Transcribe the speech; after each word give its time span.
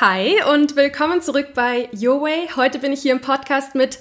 Hi 0.00 0.36
und 0.54 0.76
willkommen 0.76 1.22
zurück 1.22 1.54
bei 1.54 1.88
Your 1.92 2.22
Way. 2.22 2.50
Heute 2.54 2.78
bin 2.78 2.92
ich 2.92 3.02
hier 3.02 3.10
im 3.10 3.20
Podcast 3.20 3.74
mit 3.74 3.98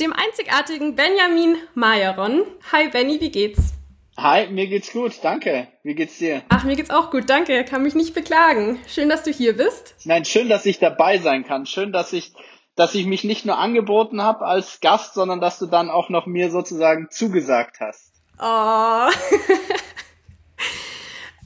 dem 0.00 0.12
einzigartigen 0.12 0.96
Benjamin 0.96 1.54
Mayeron. 1.74 2.42
Hi 2.72 2.88
Benny, 2.88 3.20
wie 3.20 3.30
geht's? 3.30 3.74
Hi, 4.16 4.48
mir 4.48 4.66
geht's 4.66 4.92
gut, 4.92 5.12
danke. 5.22 5.68
Wie 5.84 5.94
geht's 5.94 6.18
dir? 6.18 6.42
Ach, 6.48 6.64
mir 6.64 6.74
geht's 6.74 6.90
auch 6.90 7.12
gut, 7.12 7.30
danke. 7.30 7.64
Kann 7.64 7.84
mich 7.84 7.94
nicht 7.94 8.12
beklagen. 8.12 8.80
Schön, 8.88 9.08
dass 9.08 9.22
du 9.22 9.30
hier 9.30 9.56
bist. 9.56 9.94
Nein, 10.04 10.24
schön, 10.24 10.48
dass 10.48 10.66
ich 10.66 10.80
dabei 10.80 11.18
sein 11.18 11.44
kann. 11.44 11.64
Schön, 11.64 11.92
dass 11.92 12.12
ich, 12.12 12.32
dass 12.74 12.96
ich 12.96 13.06
mich 13.06 13.22
nicht 13.22 13.46
nur 13.46 13.56
angeboten 13.56 14.20
habe 14.20 14.46
als 14.46 14.80
Gast, 14.80 15.14
sondern 15.14 15.40
dass 15.40 15.60
du 15.60 15.66
dann 15.66 15.90
auch 15.90 16.08
noch 16.08 16.26
mir 16.26 16.50
sozusagen 16.50 17.06
zugesagt 17.08 17.78
hast. 17.78 18.14
Oh. 18.40 19.08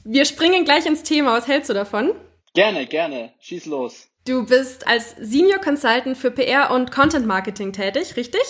Wir 0.03 0.25
springen 0.25 0.65
gleich 0.65 0.87
ins 0.87 1.03
Thema. 1.03 1.33
Was 1.33 1.47
hältst 1.47 1.69
du 1.69 1.75
davon? 1.75 2.15
Gerne, 2.55 2.87
gerne. 2.87 3.33
Schieß 3.41 3.65
los. 3.65 4.07
Du 4.25 4.45
bist 4.45 4.87
als 4.87 5.15
Senior 5.19 5.59
Consultant 5.59 6.17
für 6.17 6.31
PR 6.31 6.71
und 6.71 6.89
Content 6.89 7.27
Marketing 7.27 7.73
tätig, 7.73 8.15
richtig? 8.15 8.41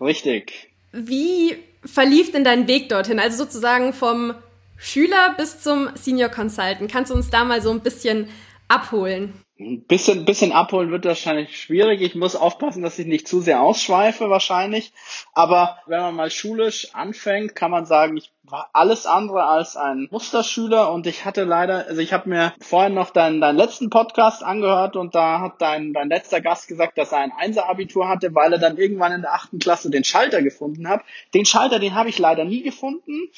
Richtig. 0.00 0.70
Wie 0.92 1.56
verlief 1.84 2.30
denn 2.30 2.44
dein 2.44 2.68
Weg 2.68 2.88
dorthin? 2.88 3.18
Also 3.18 3.38
sozusagen 3.44 3.92
vom 3.92 4.34
Schüler 4.76 5.34
bis 5.36 5.60
zum 5.60 5.88
Senior 5.96 6.28
Consultant. 6.28 6.92
Kannst 6.92 7.10
du 7.10 7.14
uns 7.14 7.30
da 7.30 7.44
mal 7.44 7.60
so 7.62 7.70
ein 7.70 7.80
bisschen 7.80 8.28
abholen? 8.68 9.32
Ein 9.60 9.82
bisschen, 9.82 10.24
bisschen 10.24 10.52
abholen 10.52 10.92
wird 10.92 11.04
wahrscheinlich 11.04 11.60
schwierig. 11.60 12.00
Ich 12.00 12.14
muss 12.14 12.36
aufpassen, 12.36 12.82
dass 12.82 12.98
ich 12.98 13.06
nicht 13.06 13.26
zu 13.26 13.40
sehr 13.40 13.60
ausschweife 13.60 14.30
wahrscheinlich. 14.30 14.92
Aber 15.32 15.78
wenn 15.86 16.00
man 16.00 16.14
mal 16.14 16.30
schulisch 16.30 16.94
anfängt, 16.94 17.56
kann 17.56 17.72
man 17.72 17.84
sagen, 17.84 18.16
ich 18.16 18.30
war 18.44 18.70
alles 18.72 19.06
andere 19.06 19.44
als 19.44 19.76
ein 19.76 20.08
Musterschüler 20.10 20.92
und 20.92 21.06
ich 21.06 21.24
hatte 21.24 21.44
leider, 21.44 21.86
also 21.86 22.00
ich 22.00 22.12
habe 22.12 22.28
mir 22.28 22.54
vorhin 22.60 22.94
noch 22.94 23.10
deinen, 23.10 23.40
deinen 23.40 23.56
letzten 23.56 23.90
Podcast 23.90 24.42
angehört 24.42 24.96
und 24.96 25.14
da 25.14 25.40
hat 25.40 25.60
dein, 25.60 25.92
dein 25.92 26.08
letzter 26.08 26.40
Gast 26.40 26.68
gesagt, 26.68 26.96
dass 26.96 27.12
er 27.12 27.18
ein 27.18 27.32
Einser-Abitur 27.36 28.08
hatte, 28.08 28.34
weil 28.34 28.52
er 28.52 28.58
dann 28.58 28.78
irgendwann 28.78 29.12
in 29.12 29.22
der 29.22 29.34
achten 29.34 29.58
Klasse 29.58 29.90
den 29.90 30.04
Schalter 30.04 30.42
gefunden 30.42 30.88
hat. 30.88 31.02
Den 31.34 31.44
Schalter, 31.44 31.78
den 31.78 31.94
habe 31.94 32.08
ich 32.08 32.18
leider 32.18 32.44
nie 32.44 32.62
gefunden. 32.62 33.28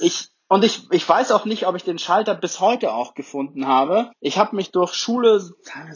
Ich 0.00 0.29
und 0.52 0.64
ich, 0.64 0.88
ich 0.90 1.08
weiß 1.08 1.30
auch 1.30 1.44
nicht, 1.44 1.68
ob 1.68 1.76
ich 1.76 1.84
den 1.84 2.00
Schalter 2.00 2.34
bis 2.34 2.58
heute 2.58 2.92
auch 2.92 3.14
gefunden 3.14 3.68
habe. 3.68 4.10
Ich 4.18 4.36
habe 4.36 4.56
mich 4.56 4.72
durch 4.72 4.94
Schule 4.94 5.38
so 5.38 5.54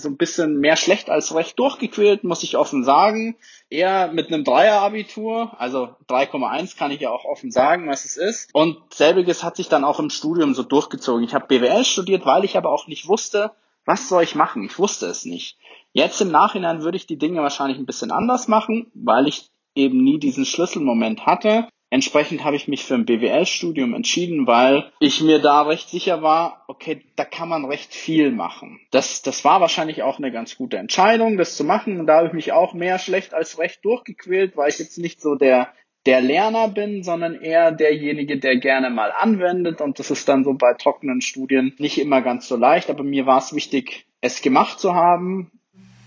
ein 0.08 0.16
bisschen 0.16 0.60
mehr 0.60 0.76
schlecht 0.76 1.10
als 1.10 1.34
recht 1.34 1.58
durchgequält, 1.58 2.22
muss 2.22 2.44
ich 2.44 2.56
offen 2.56 2.84
sagen. 2.84 3.36
Eher 3.68 4.12
mit 4.12 4.28
einem 4.28 4.44
Dreier-Abitur, 4.44 5.56
also 5.58 5.96
3,1 6.08 6.78
kann 6.78 6.92
ich 6.92 7.00
ja 7.00 7.10
auch 7.10 7.24
offen 7.24 7.50
sagen, 7.50 7.88
was 7.88 8.04
es 8.04 8.16
ist. 8.16 8.50
Und 8.54 8.78
selbiges 8.94 9.42
hat 9.42 9.56
sich 9.56 9.68
dann 9.68 9.82
auch 9.82 9.98
im 9.98 10.08
Studium 10.08 10.54
so 10.54 10.62
durchgezogen. 10.62 11.24
Ich 11.24 11.34
habe 11.34 11.48
BWL 11.48 11.84
studiert, 11.84 12.24
weil 12.24 12.44
ich 12.44 12.56
aber 12.56 12.70
auch 12.70 12.86
nicht 12.86 13.08
wusste, 13.08 13.50
was 13.84 14.08
soll 14.08 14.22
ich 14.22 14.36
machen. 14.36 14.62
Ich 14.62 14.78
wusste 14.78 15.06
es 15.06 15.24
nicht. 15.24 15.58
Jetzt 15.92 16.20
im 16.20 16.30
Nachhinein 16.30 16.82
würde 16.82 16.96
ich 16.96 17.08
die 17.08 17.18
Dinge 17.18 17.42
wahrscheinlich 17.42 17.78
ein 17.78 17.86
bisschen 17.86 18.12
anders 18.12 18.46
machen, 18.46 18.92
weil 18.94 19.26
ich 19.26 19.50
eben 19.74 20.04
nie 20.04 20.20
diesen 20.20 20.44
Schlüsselmoment 20.44 21.26
hatte. 21.26 21.66
Entsprechend 21.94 22.42
habe 22.42 22.56
ich 22.56 22.66
mich 22.66 22.82
für 22.82 22.94
ein 22.94 23.04
BWL-Studium 23.04 23.94
entschieden, 23.94 24.48
weil 24.48 24.90
ich 24.98 25.20
mir 25.20 25.38
da 25.38 25.62
recht 25.62 25.88
sicher 25.88 26.22
war, 26.22 26.64
okay, 26.66 27.02
da 27.14 27.24
kann 27.24 27.48
man 27.48 27.64
recht 27.66 27.94
viel 27.94 28.32
machen. 28.32 28.80
Das, 28.90 29.22
das 29.22 29.44
war 29.44 29.60
wahrscheinlich 29.60 30.02
auch 30.02 30.18
eine 30.18 30.32
ganz 30.32 30.56
gute 30.56 30.76
Entscheidung, 30.76 31.36
das 31.36 31.56
zu 31.56 31.62
machen. 31.62 32.00
Und 32.00 32.08
da 32.08 32.16
habe 32.16 32.26
ich 32.26 32.32
mich 32.32 32.50
auch 32.50 32.74
mehr 32.74 32.98
schlecht 32.98 33.32
als 33.32 33.60
recht 33.60 33.84
durchgequält, 33.84 34.56
weil 34.56 34.70
ich 34.70 34.80
jetzt 34.80 34.98
nicht 34.98 35.20
so 35.20 35.36
der, 35.36 35.68
der 36.04 36.20
Lerner 36.20 36.66
bin, 36.66 37.04
sondern 37.04 37.40
eher 37.40 37.70
derjenige, 37.70 38.40
der 38.40 38.56
gerne 38.56 38.90
mal 38.90 39.12
anwendet. 39.12 39.80
Und 39.80 40.00
das 40.00 40.10
ist 40.10 40.28
dann 40.28 40.42
so 40.42 40.54
bei 40.54 40.74
trockenen 40.74 41.20
Studien 41.20 41.76
nicht 41.78 41.98
immer 41.98 42.22
ganz 42.22 42.48
so 42.48 42.56
leicht. 42.56 42.90
Aber 42.90 43.04
mir 43.04 43.26
war 43.26 43.38
es 43.38 43.54
wichtig, 43.54 44.08
es 44.20 44.42
gemacht 44.42 44.80
zu 44.80 44.96
haben, 44.96 45.52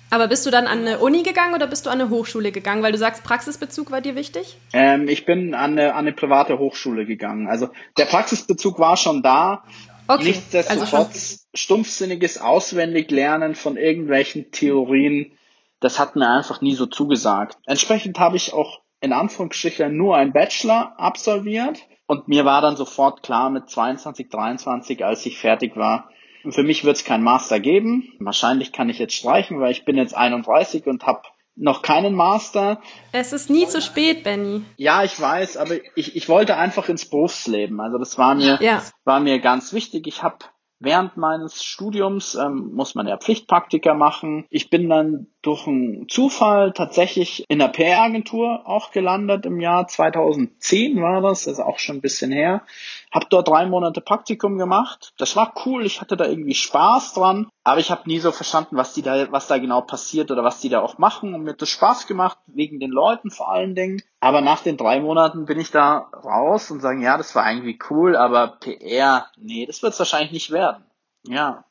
aber 0.10 0.28
bist 0.28 0.46
du 0.46 0.52
dann 0.52 0.68
an 0.68 0.80
eine 0.80 1.00
Uni 1.00 1.24
gegangen 1.24 1.54
oder 1.54 1.68
bist 1.68 1.86
du 1.86 1.90
an 1.90 2.00
eine 2.00 2.10
Hochschule 2.10 2.52
gegangen? 2.52 2.84
Weil 2.84 2.92
du 2.92 2.98
sagst, 2.98 3.24
Praxisbezug 3.24 3.92
war 3.92 4.02
dir 4.02 4.16
wichtig? 4.16 4.58
Ähm, 4.74 5.08
ich 5.08 5.26
bin 5.26 5.54
an 5.54 5.72
eine, 5.72 5.94
an 5.94 6.00
eine 6.00 6.14
private 6.14 6.60
Hochschule 6.60 7.06
gegangen. 7.06 7.48
Also 7.48 7.70
der 7.98 8.06
Praxisbezug 8.06 8.80
war 8.80 8.98
schon 8.98 9.22
da. 9.22 9.64
Okay, 10.08 10.24
Nichtsdestotrotz 10.24 10.92
also 10.92 11.38
stumpfsinniges 11.54 12.40
Auswendiglernen 12.40 13.56
von 13.56 13.76
irgendwelchen 13.76 14.52
Theorien, 14.52 15.38
das 15.82 16.00
hat 16.00 16.16
mir 16.16 16.30
einfach 16.30 16.62
nie 16.62 16.76
so 16.76 16.86
zugesagt. 16.86 17.58
Entsprechend 17.66 18.18
habe 18.18 18.38
ich 18.38 18.54
auch 18.54 18.82
in 19.02 19.12
Anführungsstrichen 19.12 19.96
nur 19.96 20.16
einen 20.16 20.32
Bachelor 20.32 20.94
absolviert 20.98 21.80
und 22.08 22.30
mir 22.30 22.46
war 22.46 22.62
dann 22.62 22.78
sofort 22.78 23.22
klar 23.22 23.50
mit 23.50 23.70
22, 23.70 24.30
23, 24.30 25.04
als 25.04 25.26
ich 25.26 25.38
fertig 25.38 25.76
war, 25.76 26.10
für 26.52 26.64
mich 26.64 26.84
wird 26.84 26.98
es 26.98 27.04
kein 27.04 27.24
Master 27.24 27.60
geben. 27.60 28.14
Wahrscheinlich 28.20 28.72
kann 28.72 28.90
ich 28.90 29.00
jetzt 29.00 29.16
streichen, 29.16 29.60
weil 29.60 29.72
ich 29.72 29.86
bin 29.86 29.98
jetzt 29.98 30.16
31 30.16 30.86
und 30.88 31.06
habe 31.06 31.22
noch 31.58 31.82
keinen 31.82 32.14
Master. 32.14 32.82
Es 33.12 33.34
ist 33.34 33.50
nie 33.50 33.68
zu 33.68 33.82
spät, 33.82 34.24
Benny. 34.24 34.64
Ja, 34.78 35.04
ich 35.04 35.20
weiß, 35.20 35.58
aber 35.58 35.76
ich, 35.96 36.16
ich 36.16 36.30
wollte 36.30 36.56
einfach 36.56 36.88
ins 36.88 37.10
Berufsleben. 37.10 37.82
Also 37.82 37.98
das 37.98 38.18
war 38.18 38.36
mir, 38.36 38.60
ja. 38.62 38.84
war 39.04 39.20
mir 39.20 39.40
ganz 39.40 39.74
wichtig. 39.74 40.08
Ich 40.08 40.22
habe 40.22 40.38
während 40.80 41.18
meines 41.18 41.64
Studiums 41.64 42.36
ähm, 42.36 42.72
muss 42.74 42.96
man 42.96 43.08
ja 43.08 43.18
Pflichtpraktika 43.18 43.94
machen. 43.94 44.46
Ich 44.50 44.70
bin 44.70 44.90
dann 44.90 45.28
durch 45.42 45.68
einen 45.68 46.08
Zufall 46.10 46.72
tatsächlich 46.74 47.46
in 47.50 47.60
der 47.60 47.70
PR-Agentur 47.70 48.68
auch 48.68 48.92
gelandet 48.92 49.46
im 49.46 49.60
Jahr 49.60 49.88
2010 49.88 51.02
war 51.02 51.22
das, 51.22 51.46
das 51.46 51.54
ist 51.54 51.60
auch 51.60 51.80
schon 51.80 51.98
ein 51.98 52.02
bisschen 52.02 52.32
her. 52.32 52.64
Hab 53.12 53.30
dort 53.30 53.48
drei 53.48 53.66
Monate 53.66 54.02
Praktikum 54.02 54.58
gemacht. 54.58 55.14
Das 55.18 55.36
war 55.36 55.54
cool, 55.66 55.86
ich 55.86 56.02
hatte 56.02 56.18
da 56.18 56.26
irgendwie 56.26 56.54
Spaß 56.54 57.14
dran, 57.14 57.50
aber 57.64 57.80
ich 57.80 57.90
habe 57.90 58.02
nie 58.06 58.20
so 58.20 58.32
verstanden, 58.32 58.76
was 58.76 58.94
die 58.94 59.02
da, 59.02 59.32
was 59.32 59.48
da 59.48 59.58
genau 59.58 59.82
passiert 59.82 60.30
oder 60.30 60.44
was 60.44 60.60
die 60.60 60.70
da 60.70 60.82
auch 60.82 60.98
machen. 60.98 61.34
Und 61.34 61.44
mir 61.44 61.52
hat 61.52 61.62
das 61.62 61.70
Spaß 61.70 62.08
gemacht, 62.08 62.38
wegen 62.48 62.80
den 62.80 62.92
Leuten 62.92 63.32
vor 63.32 63.52
allen 63.52 63.76
Dingen. 63.76 64.02
Aber 64.20 64.42
nach 64.42 64.62
den 64.62 64.76
drei 64.76 65.00
Monaten 65.00 65.46
bin 65.46 65.60
ich 65.60 65.72
da 65.72 66.10
raus 66.24 66.70
und 66.70 66.82
sagen, 66.82 67.02
ja, 67.02 67.18
das 67.18 67.34
war 67.34 67.50
irgendwie 67.50 67.80
cool, 67.90 68.16
aber 68.16 68.58
PR, 68.60 69.28
nee, 69.38 69.66
das 69.66 69.82
wird 69.82 69.94
es 69.94 70.00
wahrscheinlich 70.00 70.32
nicht 70.32 70.52
werden. 70.52 70.84
Ja. 71.26 71.64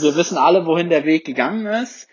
Wir 0.00 0.16
wissen 0.16 0.38
alle, 0.38 0.66
wohin 0.66 0.88
der 0.88 1.04
Weg 1.04 1.24
gegangen 1.24 1.66
ist, 1.66 2.08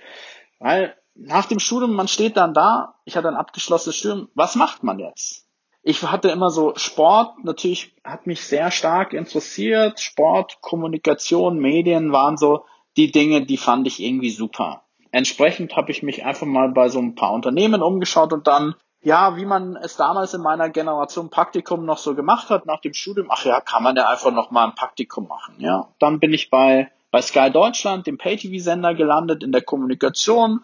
weil 0.60 0.96
nach 1.16 1.46
dem 1.46 1.60
Studium, 1.60 1.94
man 1.94 2.08
steht 2.08 2.38
dann 2.38 2.54
da, 2.54 2.96
ich 3.06 3.16
hatte 3.16 3.28
ein 3.28 3.36
abgeschlossenes 3.36 3.96
Studium, 3.96 4.30
was 4.36 4.56
macht 4.56 4.84
man 4.84 5.00
jetzt? 5.00 5.48
Ich 5.84 6.04
hatte 6.04 6.30
immer 6.30 6.50
so 6.52 6.74
Sport, 6.76 7.44
natürlich 7.44 7.96
hat 8.04 8.28
mich 8.28 8.42
sehr 8.42 8.72
stark 8.72 9.14
interessiert. 9.14 10.00
Sport, 10.00 10.60
Kommunikation, 10.62 11.60
Medien 11.60 12.12
waren 12.12 12.38
so 12.38 12.66
die 12.98 13.12
Dinge, 13.12 13.46
die 13.46 13.58
fand 13.58 13.88
ich 13.88 14.02
irgendwie 14.02 14.30
super. 14.30 14.84
Entsprechend 15.12 15.76
habe 15.76 15.92
ich 15.92 16.04
mich 16.04 16.24
einfach 16.24 16.46
mal 16.46 16.70
bei 16.70 16.90
so 16.90 17.00
ein 17.00 17.16
paar 17.16 17.34
Unternehmen 17.34 17.82
umgeschaut 17.82 18.32
und 18.32 18.48
dann, 18.48 18.76
ja, 19.02 19.38
wie 19.38 19.46
man 19.46 19.76
es 19.76 19.98
damals 19.98 20.34
in 20.34 20.42
meiner 20.42 20.70
Generation 20.70 21.30
Praktikum 21.30 21.86
noch 21.86 21.98
so 21.98 22.16
gemacht 22.16 22.50
hat 22.50 22.66
nach 22.66 22.82
dem 22.82 22.94
Studium, 22.94 23.28
ach 23.30 23.44
ja, 23.44 23.60
kann 23.60 23.84
man 23.84 23.96
ja 23.96 24.08
einfach 24.08 24.32
noch 24.32 24.52
mal 24.52 24.66
ein 24.66 24.76
Praktikum 24.76 25.28
machen, 25.28 25.56
ja. 25.58 25.90
Dann 26.00 26.20
bin 26.20 26.34
ich 26.34 26.50
bei, 26.50 26.92
bei 27.10 27.22
Sky 27.22 27.50
Deutschland, 27.52 28.08
dem 28.08 28.18
Pay-TV-Sender 28.18 28.94
gelandet 28.94 29.44
in 29.44 29.52
der 29.52 29.64
Kommunikation, 29.64 30.62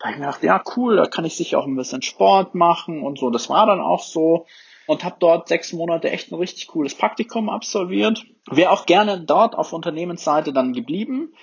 da 0.00 0.06
habe 0.06 0.14
ich 0.14 0.18
mir 0.20 0.26
gedacht, 0.26 0.42
ja 0.42 0.62
cool, 0.76 0.96
da 0.96 1.06
kann 1.06 1.26
ich 1.26 1.36
sicher 1.36 1.58
auch 1.58 1.66
ein 1.66 1.76
bisschen 1.76 2.00
Sport 2.00 2.54
machen 2.54 3.02
und 3.02 3.18
so. 3.18 3.28
Das 3.28 3.50
war 3.50 3.66
dann 3.66 3.80
auch 3.80 4.02
so 4.02 4.46
und 4.86 5.04
habe 5.04 5.16
dort 5.20 5.46
sechs 5.46 5.74
Monate 5.74 6.10
echt 6.10 6.32
ein 6.32 6.36
richtig 6.36 6.68
cooles 6.68 6.94
Praktikum 6.94 7.50
absolviert. 7.50 8.24
Wäre 8.50 8.70
auch 8.70 8.86
gerne 8.86 9.20
dort 9.20 9.54
auf 9.54 9.74
Unternehmensseite 9.74 10.54
dann 10.54 10.72
geblieben, 10.72 11.34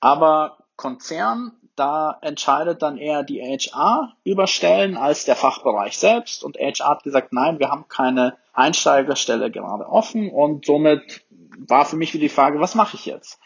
aber 0.00 0.58
Konzern, 0.76 1.52
da 1.76 2.18
entscheidet 2.20 2.82
dann 2.82 2.98
eher 2.98 3.22
die 3.24 3.40
HR 3.40 4.14
über 4.22 4.46
Stellen 4.46 4.96
als 4.96 5.24
der 5.24 5.34
Fachbereich 5.34 5.96
selbst 5.96 6.44
und 6.44 6.58
HR 6.58 6.90
hat 6.90 7.02
gesagt, 7.04 7.32
nein, 7.32 7.58
wir 7.58 7.70
haben 7.70 7.88
keine 7.88 8.36
Einsteigerstelle 8.52 9.50
gerade 9.50 9.88
offen 9.88 10.30
und 10.30 10.66
somit 10.66 11.24
war 11.56 11.86
für 11.86 11.96
mich 11.96 12.12
wieder 12.12 12.22
die 12.22 12.28
Frage, 12.28 12.60
was 12.60 12.74
mache 12.74 12.96
ich 12.96 13.06
jetzt? 13.06 13.40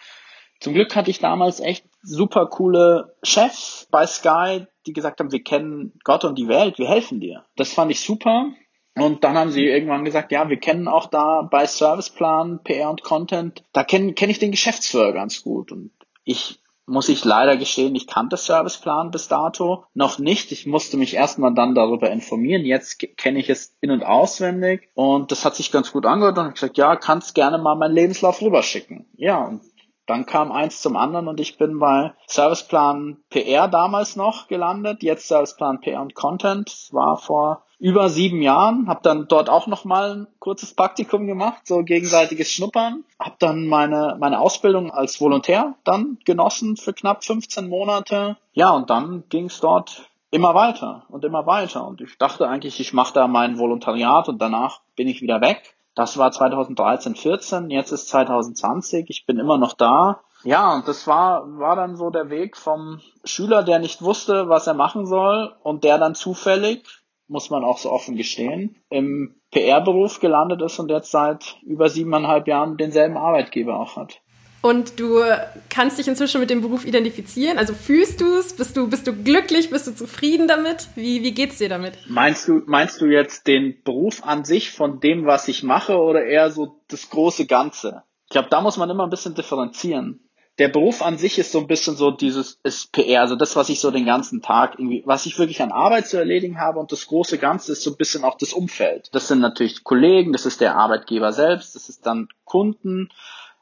Zum 0.60 0.75
Glück 0.75 0.96
hatte 0.96 1.10
ich 1.10 1.20
damals 1.20 1.60
echt 1.60 1.84
super 2.02 2.46
coole 2.46 3.16
Chefs 3.22 3.88
bei 3.90 4.06
Sky, 4.06 4.66
die 4.86 4.92
gesagt 4.92 5.20
haben, 5.20 5.32
wir 5.32 5.42
kennen 5.42 5.98
Gott 6.04 6.24
und 6.24 6.38
die 6.38 6.48
Welt, 6.48 6.78
wir 6.78 6.88
helfen 6.88 7.20
dir. 7.20 7.44
Das 7.56 7.72
fand 7.72 7.90
ich 7.90 8.00
super. 8.00 8.52
Und 8.96 9.22
dann 9.22 9.36
haben 9.36 9.50
sie 9.50 9.64
irgendwann 9.64 10.04
gesagt, 10.04 10.32
ja, 10.32 10.48
wir 10.48 10.58
kennen 10.58 10.88
auch 10.88 11.06
da 11.06 11.42
bei 11.42 11.66
Serviceplan, 11.66 12.62
PR 12.64 12.90
und 12.90 13.02
Content, 13.02 13.64
da 13.72 13.84
kenne 13.84 14.12
kenn 14.14 14.30
ich 14.30 14.40
den 14.40 14.50
Geschäftsführer 14.50 15.12
ganz 15.12 15.42
gut. 15.42 15.70
Und 15.70 15.92
ich 16.24 16.60
muss 16.88 17.08
ich 17.08 17.24
leider 17.24 17.56
gestehen, 17.56 17.94
ich 17.94 18.06
kannte 18.06 18.36
Serviceplan 18.36 19.10
bis 19.10 19.28
dato 19.28 19.84
noch 19.94 20.18
nicht. 20.18 20.50
Ich 20.52 20.66
musste 20.66 20.96
mich 20.96 21.14
erstmal 21.14 21.54
dann 21.54 21.74
darüber 21.74 22.10
informieren. 22.10 22.64
Jetzt 22.64 22.98
kenne 23.16 23.38
ich 23.38 23.50
es 23.50 23.76
in- 23.80 23.90
und 23.90 24.04
auswendig 24.04 24.88
und 24.94 25.30
das 25.30 25.44
hat 25.44 25.54
sich 25.54 25.70
ganz 25.70 25.92
gut 25.92 26.06
angehört 26.06 26.38
und 26.38 26.48
ich 26.48 26.54
gesagt, 26.54 26.78
ja, 26.78 26.96
kannst 26.96 27.34
gerne 27.34 27.58
mal 27.58 27.76
meinen 27.76 27.94
Lebenslauf 27.94 28.40
rüberschicken. 28.40 29.06
Ja, 29.16 29.44
und 29.44 29.60
dann 30.08 30.25
kam 30.25 30.50
eins 30.50 30.81
zum 30.81 30.96
anderen 30.96 31.28
und 31.28 31.38
ich 31.38 31.58
bin 31.58 31.78
bei 31.78 32.14
Serviceplan 32.26 33.19
PR 33.28 33.69
damals 33.69 34.16
noch 34.16 34.49
gelandet, 34.49 35.02
jetzt 35.02 35.28
Serviceplan 35.28 35.81
PR 35.81 36.00
und 36.00 36.14
Content. 36.14 36.88
War 36.93 37.19
vor 37.19 37.62
über 37.78 38.08
sieben 38.08 38.40
Jahren, 38.40 38.88
habe 38.88 39.00
dann 39.02 39.28
dort 39.28 39.50
auch 39.50 39.66
noch 39.66 39.84
mal 39.84 40.12
ein 40.12 40.26
kurzes 40.38 40.72
Praktikum 40.75 41.26
gemacht, 41.26 41.60
so 41.64 41.84
gegenseitiges 41.84 42.50
Schnuppern, 42.50 43.05
habe 43.20 43.37
dann 43.38 43.66
meine 43.66 44.16
meine 44.19 44.40
Ausbildung 44.40 44.90
als 44.90 45.20
Volontär 45.20 45.75
dann 45.84 46.19
genossen 46.25 46.78
für 46.78 46.94
knapp 46.94 47.22
15 47.22 47.69
Monate. 47.69 48.38
Ja, 48.55 48.70
und 48.70 48.88
dann 48.88 49.25
ging 49.28 49.44
es 49.44 49.60
dort 49.60 50.08
immer 50.31 50.55
weiter 50.55 51.05
und 51.10 51.25
immer 51.25 51.46
weiter 51.46 51.87
und 51.87 52.00
ich 52.00 52.16
dachte 52.16 52.49
eigentlich, 52.49 52.81
ich 52.81 52.94
mache 52.94 53.12
da 53.12 53.28
mein 53.28 53.58
Volontariat 53.58 54.28
und 54.31 54.40
danach 54.40 54.81
bin 54.96 55.06
ich 55.06 55.20
wieder 55.20 55.43
weg. 55.43 55.75
Das 55.98 56.16
war 56.16 56.30
2013, 56.30 57.16
14, 57.16 57.70
jetzt 57.70 57.90
ist 57.90 58.08
2020, 58.10 59.06
ich 59.10 59.26
bin 59.26 59.40
immer 59.40 59.58
noch 59.58 59.72
da. 59.72 60.20
Ja, 60.44 60.72
und 60.72 60.86
das 60.86 61.08
war, 61.08 61.58
war 61.58 61.74
dann 61.74 61.96
so 61.96 62.10
der 62.10 62.30
Weg 62.30 62.56
vom 62.56 63.00
Schüler, 63.24 63.64
der 63.64 63.80
nicht 63.80 64.00
wusste, 64.00 64.48
was 64.48 64.68
er 64.68 64.74
machen 64.74 65.06
soll 65.06 65.56
und 65.64 65.82
der 65.82 65.98
dann 65.98 66.14
zufällig 66.14 66.86
muss 67.26 67.50
man 67.50 67.64
auch 67.64 67.78
so 67.78 67.90
offen 67.90 68.14
gestehen, 68.14 68.76
im 68.90 69.34
PR-Beruf 69.50 70.20
gelandet 70.20 70.62
ist 70.62 70.78
und 70.78 70.88
jetzt 70.88 71.10
seit 71.10 71.56
über 71.62 71.88
siebeneinhalb 71.88 72.46
Jahren 72.46 72.76
denselben 72.76 73.16
Arbeitgeber 73.16 73.80
auch 73.80 73.96
hat. 73.96 74.20
Und 74.60 74.99
du 74.99 75.22
kannst 75.70 75.99
dich 75.99 76.08
inzwischen 76.08 76.40
mit 76.40 76.50
dem 76.50 76.62
Beruf 76.62 76.84
identifizieren? 76.84 77.58
Also 77.58 77.75
fühlst 77.75 78.20
du 78.20 78.37
es? 78.37 78.55
Bist 78.55 78.76
du, 78.76 78.88
bist 78.88 79.06
du 79.06 79.12
glücklich? 79.12 79.70
Bist 79.70 79.87
du 79.87 79.94
zufrieden 79.94 80.49
damit? 80.49 80.88
Wie, 80.96 81.22
wie 81.22 81.32
geht's 81.32 81.58
dir 81.58 81.69
damit? 81.69 81.99
Meinst 82.08 82.49
du, 82.49 82.62
meinst 82.66 83.00
du 83.00 83.06
jetzt 83.06 83.46
den 83.46 83.82
Beruf 83.84 84.25
an 84.25 84.44
sich 84.44 84.72
von 84.72 85.00
dem, 85.00 85.26
was 85.26 85.46
ich 85.49 85.62
mache 85.62 85.96
oder 85.99 86.25
eher 86.25 86.50
so 86.50 86.81
das 86.88 87.08
große 87.10 87.46
Ganze? 87.46 88.02
Ich 88.25 88.31
glaube, 88.31 88.49
da 88.50 88.60
muss 88.60 88.76
man 88.76 88.90
immer 88.90 89.05
ein 89.05 89.10
bisschen 89.10 89.34
differenzieren 89.34 90.20
der 90.58 90.69
Beruf 90.69 91.02
an 91.02 91.19
sich 91.19 91.38
ist 91.38 91.52
so 91.52 91.60
ein 91.60 91.69
bisschen 91.69 91.96
so 91.96 92.10
dieses 92.10 92.58
ist 92.64 92.93
PR, 92.93 93.20
also 93.20 93.37
das, 93.37 93.55
was 93.55 93.69
ich 93.69 93.81
so 93.81 93.90
den 93.90 94.06
ganzen 94.06 94.43
Tag 94.43 94.75
irgendwie, 94.75 95.02
was 95.06 95.26
ich 95.26 95.38
wirklich 95.38 95.62
an 95.62 95.70
Arbeit 95.70 96.08
zu 96.08 96.16
erledigen 96.16 96.60
habe 96.60 96.81
und 96.81 96.90
das 96.90 97.06
große 97.06 97.38
Ganze 97.38 97.72
ist 97.72 97.82
so 97.82 97.90
ein 97.93 97.96
bisschen 97.96 98.25
auch 98.25 98.37
das 98.37 98.52
Umfeld. 98.52 99.08
Das 99.12 99.28
sind 99.28 99.40
natürlich 99.40 99.84
Kollegen, 99.84 100.32
das 100.32 100.46
ist 100.46 100.60
der 100.60 100.76
Arbeitgeber 100.76 101.32
selbst, 101.32 101.76
das 101.76 101.88
ist 101.88 102.05
dann 102.06 102.28
Kunden. 102.44 103.08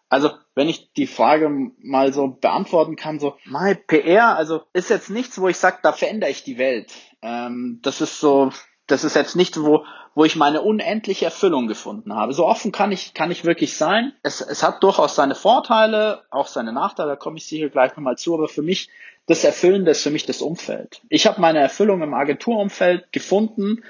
Also, 0.08 0.31
wenn 0.55 0.69
ich 0.69 0.93
die 0.93 1.06
Frage 1.06 1.50
mal 1.79 2.12
so 2.12 2.29
beantworten 2.29 2.97
kann, 2.97 3.19
so, 3.19 3.37
my 3.44 3.75
PR, 3.75 4.37
also 4.37 4.62
ist 4.73 4.91
jetzt 4.91 5.11
nichts, 5.11 5.41
wo 5.41 5.49
ich 5.49 5.56
sage, 5.56 5.79
da 5.82 5.93
verändere 5.93 6.31
ich 6.31 6.44
die 6.44 6.58
Welt. 6.58 6.93
Ähm, 7.23 7.81
das 7.82 8.00
ist 8.00 8.20
so, 8.20 8.53
das 8.87 9.03
ist 9.03 9.17
jetzt 9.17 9.35
nicht, 9.35 9.61
wo, 9.61 9.85
wo 10.14 10.25
ich 10.25 10.37
meine 10.37 10.62
unendliche 10.62 11.25
Erfüllung 11.25 11.67
gefunden 11.67 12.14
habe. 12.14 12.32
So 12.32 12.47
offen 12.47 12.70
kann 12.70 12.93
ich, 12.93 13.14
kann 13.14 13.31
ich 13.31 13.44
wirklich 13.44 13.76
sein. 13.76 14.12
Es, 14.23 14.41
es 14.41 14.62
hat 14.62 14.82
durchaus 14.82 15.17
seine 15.17 15.35
Vorteile, 15.35 16.23
auch 16.31 16.47
seine 16.47 16.73
Nachteile, 16.73 17.11
da 17.11 17.17
komme 17.17 17.38
ich 17.38 17.47
sicher 17.47 17.69
gleich 17.69 17.97
nochmal 17.97 18.17
zu, 18.17 18.35
aber 18.35 18.49
für 18.49 18.62
mich, 18.62 18.88
das 19.26 19.43
Erfüllende 19.43 19.91
ist 19.91 20.05
für 20.05 20.11
mich 20.12 20.25
das 20.25 20.41
Umfeld. 20.41 21.03
Ich 21.08 21.26
habe 21.26 21.41
meine 21.41 21.58
Erfüllung 21.58 22.00
im 22.00 22.14
Agenturumfeld 22.14 23.11
gefunden, 23.12 23.82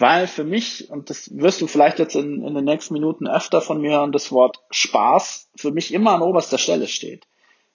weil 0.00 0.26
für 0.26 0.44
mich, 0.44 0.90
und 0.90 1.10
das 1.10 1.30
wirst 1.36 1.60
du 1.60 1.66
vielleicht 1.66 1.98
jetzt 1.98 2.16
in, 2.16 2.42
in 2.42 2.54
den 2.54 2.64
nächsten 2.64 2.94
Minuten 2.94 3.28
öfter 3.28 3.60
von 3.60 3.80
mir 3.80 3.92
hören, 3.92 4.12
das 4.12 4.32
Wort 4.32 4.58
Spaß 4.70 5.50
für 5.56 5.72
mich 5.72 5.92
immer 5.92 6.12
an 6.12 6.22
oberster 6.22 6.58
Stelle 6.58 6.88
steht. 6.88 7.26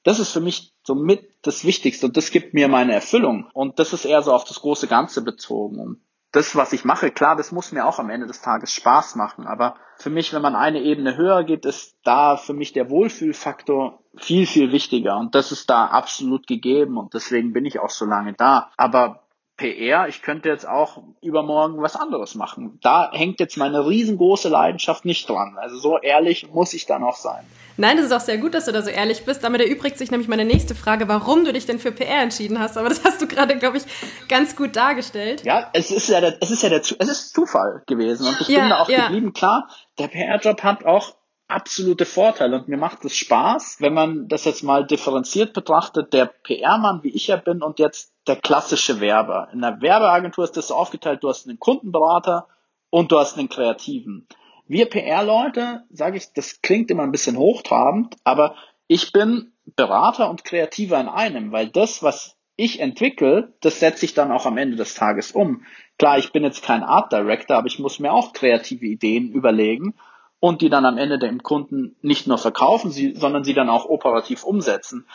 Das 0.03 0.19
ist 0.19 0.31
für 0.31 0.39
mich 0.39 0.73
somit 0.83 1.27
das 1.41 1.65
Wichtigste 1.65 2.05
und 2.07 2.17
das 2.17 2.31
gibt 2.31 2.53
mir 2.53 2.67
meine 2.67 2.93
Erfüllung. 2.93 3.49
Und 3.53 3.79
das 3.79 3.93
ist 3.93 4.05
eher 4.05 4.21
so 4.21 4.33
auf 4.33 4.43
das 4.43 4.61
große 4.61 4.87
Ganze 4.87 5.23
bezogen. 5.23 5.79
Und 5.79 6.01
das, 6.31 6.55
was 6.55 6.73
ich 6.73 6.83
mache, 6.83 7.11
klar, 7.11 7.35
das 7.35 7.51
muss 7.51 7.71
mir 7.71 7.85
auch 7.85 7.97
am 7.97 8.09
Ende 8.09 8.27
des 8.27 8.41
Tages 8.41 8.71
Spaß 8.71 9.15
machen. 9.15 9.47
Aber 9.47 9.75
für 9.97 10.09
mich, 10.09 10.33
wenn 10.33 10.41
man 10.41 10.55
eine 10.55 10.81
Ebene 10.81 11.17
höher 11.17 11.43
geht, 11.43 11.65
ist 11.65 11.95
da 12.03 12.37
für 12.37 12.53
mich 12.53 12.73
der 12.73 12.89
Wohlfühlfaktor 12.89 13.99
viel, 14.17 14.45
viel 14.45 14.71
wichtiger. 14.71 15.17
Und 15.17 15.33
das 15.33 15.51
ist 15.51 15.69
da 15.69 15.85
absolut 15.85 16.45
gegeben. 16.45 16.97
Und 16.97 17.13
deswegen 17.13 17.53
bin 17.53 17.65
ich 17.65 17.79
auch 17.79 17.89
so 17.89 18.05
lange 18.05 18.33
da. 18.33 18.69
Aber 18.77 19.24
PR, 19.57 20.09
ich 20.09 20.21
könnte 20.21 20.49
jetzt 20.49 20.67
auch 20.67 21.01
übermorgen 21.21 21.81
was 21.81 21.95
anderes 21.95 22.35
machen. 22.35 22.77
Da 22.81 23.09
hängt 23.13 23.39
jetzt 23.39 23.57
meine 23.57 23.87
riesengroße 23.87 24.49
Leidenschaft 24.49 25.05
nicht 25.05 25.29
dran. 25.29 25.55
Also 25.57 25.77
so 25.77 25.97
ehrlich 25.97 26.51
muss 26.51 26.73
ich 26.73 26.85
da 26.85 26.99
noch 26.99 27.15
sein. 27.15 27.45
Nein, 27.77 27.95
das 27.95 28.07
ist 28.07 28.11
auch 28.11 28.21
sehr 28.21 28.37
gut, 28.37 28.53
dass 28.53 28.65
du 28.65 28.73
da 28.73 28.81
so 28.81 28.89
ehrlich 28.89 29.25
bist. 29.25 29.43
Damit 29.43 29.61
erübrigt 29.61 29.97
sich 29.97 30.11
nämlich 30.11 30.27
meine 30.27 30.43
nächste 30.43 30.75
Frage, 30.75 31.07
warum 31.07 31.45
du 31.45 31.53
dich 31.53 31.65
denn 31.65 31.79
für 31.79 31.93
PR 31.93 32.21
entschieden 32.21 32.59
hast. 32.59 32.77
Aber 32.77 32.89
das 32.89 33.03
hast 33.05 33.21
du 33.21 33.27
gerade, 33.27 33.57
glaube 33.57 33.77
ich, 33.77 33.83
ganz 34.27 34.57
gut 34.57 34.75
dargestellt. 34.75 35.43
Ja, 35.45 35.69
es 35.71 35.89
ist 35.89 36.09
ja 36.09 36.19
der, 36.19 36.37
es 36.41 36.51
ist 36.51 36.63
ja 36.63 36.69
der, 36.69 36.79
es 36.79 36.91
ist 36.91 37.33
Zufall 37.33 37.83
gewesen. 37.87 38.27
Und 38.27 38.41
ich 38.41 38.49
ja, 38.49 38.61
bin 38.61 38.69
da 38.69 38.79
auch 38.79 38.89
ja. 38.89 39.07
geblieben. 39.07 39.31
Klar, 39.31 39.69
der 39.99 40.09
PR-Job 40.09 40.63
hat 40.63 40.85
auch 40.85 41.15
absolute 41.47 42.05
Vorteile 42.05 42.55
und 42.55 42.67
mir 42.67 42.77
macht 42.77 43.05
es 43.05 43.15
Spaß, 43.15 43.77
wenn 43.79 43.93
man 43.93 44.27
das 44.27 44.45
jetzt 44.45 44.63
mal 44.63 44.85
differenziert 44.85 45.53
betrachtet, 45.53 46.13
der 46.13 46.25
PR-Mann, 46.25 47.03
wie 47.03 47.09
ich 47.09 47.27
ja 47.27 47.35
bin, 47.35 47.61
und 47.61 47.79
jetzt 47.79 48.13
der 48.27 48.35
klassische 48.35 48.99
Werber. 48.99 49.49
In 49.53 49.61
der 49.61 49.81
Werbeagentur 49.81 50.43
ist 50.43 50.57
das 50.57 50.67
so 50.67 50.75
aufgeteilt, 50.75 51.23
du 51.23 51.29
hast 51.29 51.47
einen 51.47 51.59
Kundenberater 51.59 52.47
und 52.89 53.11
du 53.11 53.19
hast 53.19 53.37
einen 53.37 53.49
Kreativen. 53.49 54.27
Wir 54.67 54.87
PR-Leute, 54.87 55.83
sage 55.91 56.17
ich, 56.17 56.33
das 56.33 56.61
klingt 56.61 56.89
immer 56.89 57.03
ein 57.03 57.11
bisschen 57.11 57.37
hochtrabend, 57.37 58.15
aber 58.23 58.55
ich 58.87 59.11
bin 59.11 59.51
Berater 59.75 60.29
und 60.29 60.43
Kreativer 60.43 60.99
in 60.99 61.07
einem, 61.07 61.51
weil 61.51 61.69
das, 61.69 62.01
was 62.01 62.35
ich 62.55 62.79
entwickle, 62.79 63.53
das 63.61 63.79
setze 63.79 64.05
ich 64.05 64.13
dann 64.13 64.31
auch 64.31 64.45
am 64.45 64.57
Ende 64.57 64.77
des 64.77 64.95
Tages 64.95 65.31
um. 65.31 65.63
Klar, 65.99 66.17
ich 66.17 66.31
bin 66.31 66.43
jetzt 66.43 66.63
kein 66.63 66.83
Art 66.83 67.11
Director, 67.11 67.57
aber 67.57 67.67
ich 67.67 67.79
muss 67.79 67.99
mir 67.99 68.13
auch 68.13 68.33
kreative 68.33 68.85
Ideen 68.85 69.31
überlegen 69.31 69.93
und 70.39 70.61
die 70.61 70.69
dann 70.69 70.85
am 70.85 70.97
Ende 70.97 71.19
dem 71.19 71.43
Kunden 71.43 71.95
nicht 72.01 72.27
nur 72.27 72.37
verkaufen, 72.37 72.91
sondern 72.91 73.43
sie 73.43 73.53
dann 73.53 73.69
auch 73.69 73.85
operativ 73.85 74.43
umsetzen. 74.43 75.07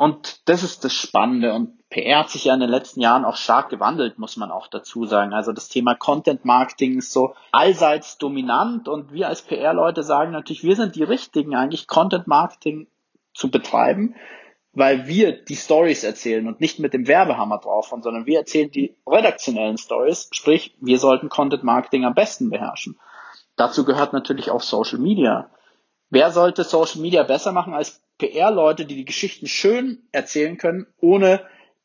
Und 0.00 0.48
das 0.48 0.62
ist 0.62 0.82
das 0.84 0.94
Spannende. 0.94 1.52
Und 1.52 1.76
PR 1.90 2.20
hat 2.20 2.30
sich 2.30 2.44
ja 2.44 2.54
in 2.54 2.60
den 2.60 2.70
letzten 2.70 3.02
Jahren 3.02 3.26
auch 3.26 3.36
stark 3.36 3.68
gewandelt, 3.68 4.18
muss 4.18 4.38
man 4.38 4.50
auch 4.50 4.66
dazu 4.66 5.04
sagen. 5.04 5.34
Also 5.34 5.52
das 5.52 5.68
Thema 5.68 5.94
Content 5.94 6.46
Marketing 6.46 6.96
ist 6.96 7.12
so 7.12 7.34
allseits 7.52 8.16
dominant 8.16 8.88
und 8.88 9.12
wir 9.12 9.28
als 9.28 9.42
PR-Leute 9.42 10.02
sagen 10.02 10.32
natürlich, 10.32 10.64
wir 10.64 10.76
sind 10.76 10.96
die 10.96 11.02
Richtigen, 11.02 11.54
eigentlich 11.54 11.86
Content 11.86 12.26
Marketing 12.26 12.86
zu 13.34 13.50
betreiben, 13.50 14.14
weil 14.72 15.06
wir 15.06 15.44
die 15.44 15.56
Stories 15.56 16.02
erzählen 16.02 16.46
und 16.46 16.62
nicht 16.62 16.78
mit 16.78 16.94
dem 16.94 17.06
Werbehammer 17.06 17.58
drauf, 17.58 17.88
sondern 17.90 18.24
wir 18.24 18.38
erzählen 18.38 18.70
die 18.70 18.96
redaktionellen 19.06 19.76
Stories, 19.76 20.30
sprich, 20.32 20.74
wir 20.80 20.98
sollten 20.98 21.28
Content 21.28 21.62
Marketing 21.62 22.06
am 22.06 22.14
besten 22.14 22.48
beherrschen. 22.48 22.98
Dazu 23.60 23.84
gehört 23.84 24.14
natürlich 24.14 24.50
auch 24.50 24.62
Social 24.62 24.98
Media. 24.98 25.50
Wer 26.08 26.30
sollte 26.30 26.64
Social 26.64 27.02
Media 27.02 27.24
besser 27.24 27.52
machen 27.52 27.74
als 27.74 28.00
PR-Leute, 28.16 28.86
die 28.86 28.96
die 28.96 29.04
Geschichten 29.04 29.46
schön 29.48 30.08
erzählen 30.12 30.56
können, 30.56 30.86
ohne 30.98 31.42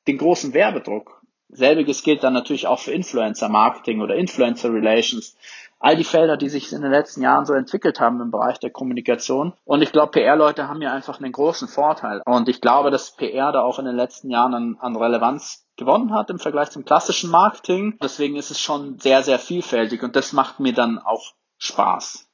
den 0.08 0.18
großen 0.18 0.54
Werbedruck. 0.54 1.22
Selbiges 1.50 2.04
gilt 2.04 2.24
dann 2.24 2.32
natürlich 2.32 2.68
auch 2.68 2.80
für 2.80 2.94
Influencer-Marketing 2.94 4.00
oder 4.00 4.16
Influencer-Relations. 4.16 5.36
All 5.78 5.98
die 5.98 6.06
Felder, 6.06 6.38
die 6.38 6.48
sich 6.48 6.72
in 6.72 6.82
den 6.82 6.92
letzten 6.92 7.22
Jahren 7.22 7.46
so 7.46 7.54
entwickelt 7.54 8.00
haben 8.00 8.22
im 8.22 8.32
Bereich 8.32 8.58
der 8.58 8.70
Kommunikation. 8.70 9.52
Und 9.66 9.82
ich 9.82 9.92
glaube, 9.92 10.12
PR-Leute 10.12 10.70
haben 10.70 10.82
ja 10.82 10.94
einfach 10.94 11.20
einen 11.20 11.34
großen 11.34 11.68
Vorteil. 11.68 12.22
Und 12.26 12.48
ich 12.48 12.62
glaube, 12.62 12.90
dass 12.90 13.18
PR 13.18 13.52
da 13.52 13.64
auch 13.64 13.80
in 13.80 13.86
den 13.86 13.98
letzten 13.98 14.30
Jahren 14.30 14.54
an, 14.54 14.78
an 14.80 14.96
Relevanz 14.96 15.68
gewonnen 15.76 16.14
hat 16.14 16.30
im 16.30 16.40
Vergleich 16.40 16.72
zum 16.72 16.86
klassischen 16.86 17.30
Marketing. 17.30 17.98
Deswegen 18.02 18.38
ist 18.38 18.50
es 18.50 18.62
schon 18.62 18.98
sehr, 19.00 19.24
sehr 19.24 19.40
vielfältig 19.40 20.04
und 20.04 20.16
das 20.16 20.32
macht 20.32 20.62
mir 20.62 20.72
dann 20.72 21.00
auch 21.00 21.34
Spaß 21.66 22.26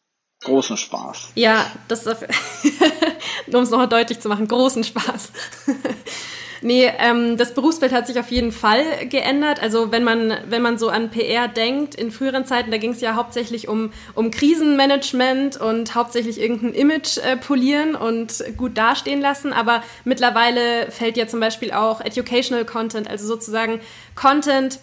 großen 0.44 0.78
Spaß. 0.78 1.32
Ja, 1.36 1.66
das 1.88 2.08
um 3.48 3.64
es 3.64 3.70
noch 3.70 3.86
deutlich 3.88 4.20
zu 4.20 4.30
machen, 4.30 4.48
großen 4.48 4.84
Spaß. 4.84 5.32
nee, 6.62 6.92
ähm, 6.98 7.38
das 7.38 7.54
Berufsbild 7.54 7.94
hat 7.94 8.08
sich 8.08 8.20
auf 8.20 8.32
jeden 8.32 8.52
Fall 8.52 9.08
geändert. 9.08 9.62
Also 9.62 9.92
wenn 9.92 10.04
man, 10.04 10.36
wenn 10.48 10.64
man 10.64 10.80
so 10.80 10.90
an 10.90 11.12
PR 11.12 11.48
denkt, 11.48 11.94
in 11.94 12.12
früheren 12.12 12.46
Zeiten, 12.46 12.72
da 12.72 12.78
ging 12.78 12.92
es 12.92 13.02
ja 13.02 13.14
hauptsächlich 13.16 13.68
um, 13.68 13.94
um 14.16 14.32
Krisenmanagement 14.32 15.58
und 15.58 15.94
hauptsächlich 15.94 16.42
irgendein 16.42 16.74
Image 16.74 17.20
äh, 17.20 17.38
polieren 17.38 17.96
und 17.96 18.44
gut 18.58 18.78
dastehen 18.78 19.22
lassen. 19.22 19.54
Aber 19.54 19.84
mittlerweile 20.06 20.90
fällt 20.90 21.18
ja 21.18 21.28
zum 21.28 21.40
Beispiel 21.40 21.72
auch 21.72 22.02
Educational 22.02 22.66
Content, 22.66 23.08
also 23.08 23.28
sozusagen 23.28 23.80
Content, 24.16 24.80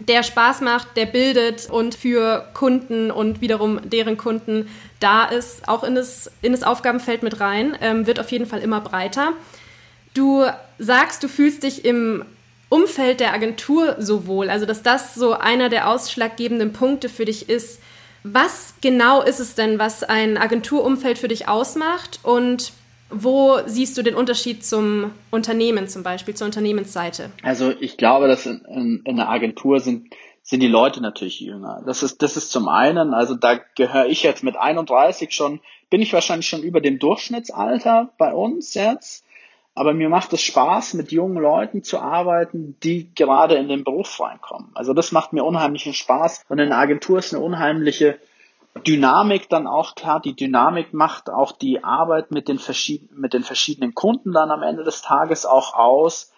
der 0.00 0.22
Spaß 0.22 0.60
macht, 0.60 0.96
der 0.96 1.06
bildet 1.06 1.68
und 1.70 1.94
für 1.94 2.48
Kunden 2.54 3.10
und 3.10 3.40
wiederum 3.40 3.80
deren 3.84 4.16
Kunden 4.16 4.68
da 5.00 5.24
ist, 5.24 5.68
auch 5.68 5.84
in 5.84 5.94
das, 5.94 6.30
in 6.40 6.52
das 6.52 6.62
Aufgabenfeld 6.62 7.22
mit 7.22 7.40
rein, 7.40 7.76
ähm, 7.80 8.06
wird 8.06 8.18
auf 8.20 8.30
jeden 8.32 8.46
Fall 8.46 8.60
immer 8.60 8.80
breiter. 8.80 9.32
Du 10.14 10.44
sagst, 10.78 11.22
du 11.22 11.28
fühlst 11.28 11.62
dich 11.62 11.84
im 11.84 12.24
Umfeld 12.68 13.20
der 13.20 13.34
Agentur 13.34 13.96
so 13.98 14.26
wohl, 14.26 14.48
also 14.48 14.64
dass 14.64 14.82
das 14.82 15.14
so 15.14 15.34
einer 15.34 15.68
der 15.68 15.88
ausschlaggebenden 15.88 16.72
Punkte 16.72 17.08
für 17.08 17.24
dich 17.24 17.48
ist. 17.48 17.80
Was 18.24 18.74
genau 18.80 19.20
ist 19.22 19.40
es 19.40 19.54
denn, 19.54 19.78
was 19.78 20.04
ein 20.04 20.38
Agenturumfeld 20.38 21.18
für 21.18 21.28
dich 21.28 21.48
ausmacht 21.48 22.20
und 22.22 22.72
wo 23.12 23.58
siehst 23.66 23.96
du 23.96 24.02
den 24.02 24.14
Unterschied 24.14 24.64
zum 24.64 25.12
Unternehmen 25.30 25.88
zum 25.88 26.02
Beispiel, 26.02 26.34
zur 26.34 26.46
Unternehmensseite? 26.46 27.30
Also 27.42 27.72
ich 27.78 27.96
glaube, 27.96 28.28
dass 28.28 28.46
in, 28.46 28.64
in, 28.68 29.02
in 29.04 29.20
einer 29.20 29.28
Agentur 29.28 29.80
sind 29.80 30.08
sind 30.42 30.60
die 30.60 30.68
Leute 30.68 31.00
natürlich 31.00 31.40
jünger. 31.40 31.82
Das 31.86 32.02
ist, 32.02 32.20
das 32.20 32.36
ist 32.36 32.50
zum 32.50 32.68
einen, 32.68 33.14
also 33.14 33.34
da 33.34 33.60
gehöre 33.76 34.06
ich 34.06 34.22
jetzt 34.24 34.42
mit 34.42 34.56
31 34.56 35.32
schon, 35.32 35.60
bin 35.88 36.02
ich 36.02 36.12
wahrscheinlich 36.12 36.48
schon 36.48 36.62
über 36.62 36.80
dem 36.80 36.98
Durchschnittsalter 36.98 38.10
bei 38.18 38.34
uns 38.34 38.74
jetzt. 38.74 39.24
Aber 39.74 39.94
mir 39.94 40.10
macht 40.10 40.32
es 40.34 40.42
Spaß, 40.42 40.94
mit 40.94 41.12
jungen 41.12 41.40
Leuten 41.40 41.82
zu 41.82 41.98
arbeiten, 41.98 42.76
die 42.82 43.14
gerade 43.14 43.54
in 43.54 43.68
den 43.68 43.84
Beruf 43.84 44.20
reinkommen. 44.20 44.70
Also 44.74 44.92
das 44.92 45.12
macht 45.12 45.32
mir 45.32 45.44
unheimlichen 45.44 45.94
Spaß. 45.94 46.44
Und 46.48 46.58
in 46.58 46.68
der 46.68 46.78
Agentur 46.78 47.20
ist 47.20 47.32
eine 47.32 47.42
unheimliche 47.42 48.18
Dynamik 48.86 49.48
dann 49.48 49.66
auch 49.66 49.94
klar. 49.94 50.20
Die 50.20 50.34
Dynamik 50.34 50.92
macht 50.92 51.30
auch 51.30 51.52
die 51.52 51.84
Arbeit 51.84 52.30
mit 52.30 52.48
den, 52.48 52.58
verschiedenen, 52.58 53.20
mit 53.20 53.32
den 53.32 53.42
verschiedenen 53.42 53.94
Kunden 53.94 54.32
dann 54.32 54.50
am 54.50 54.62
Ende 54.62 54.84
des 54.84 55.02
Tages 55.02 55.46
auch 55.46 55.74
aus. 55.74 56.32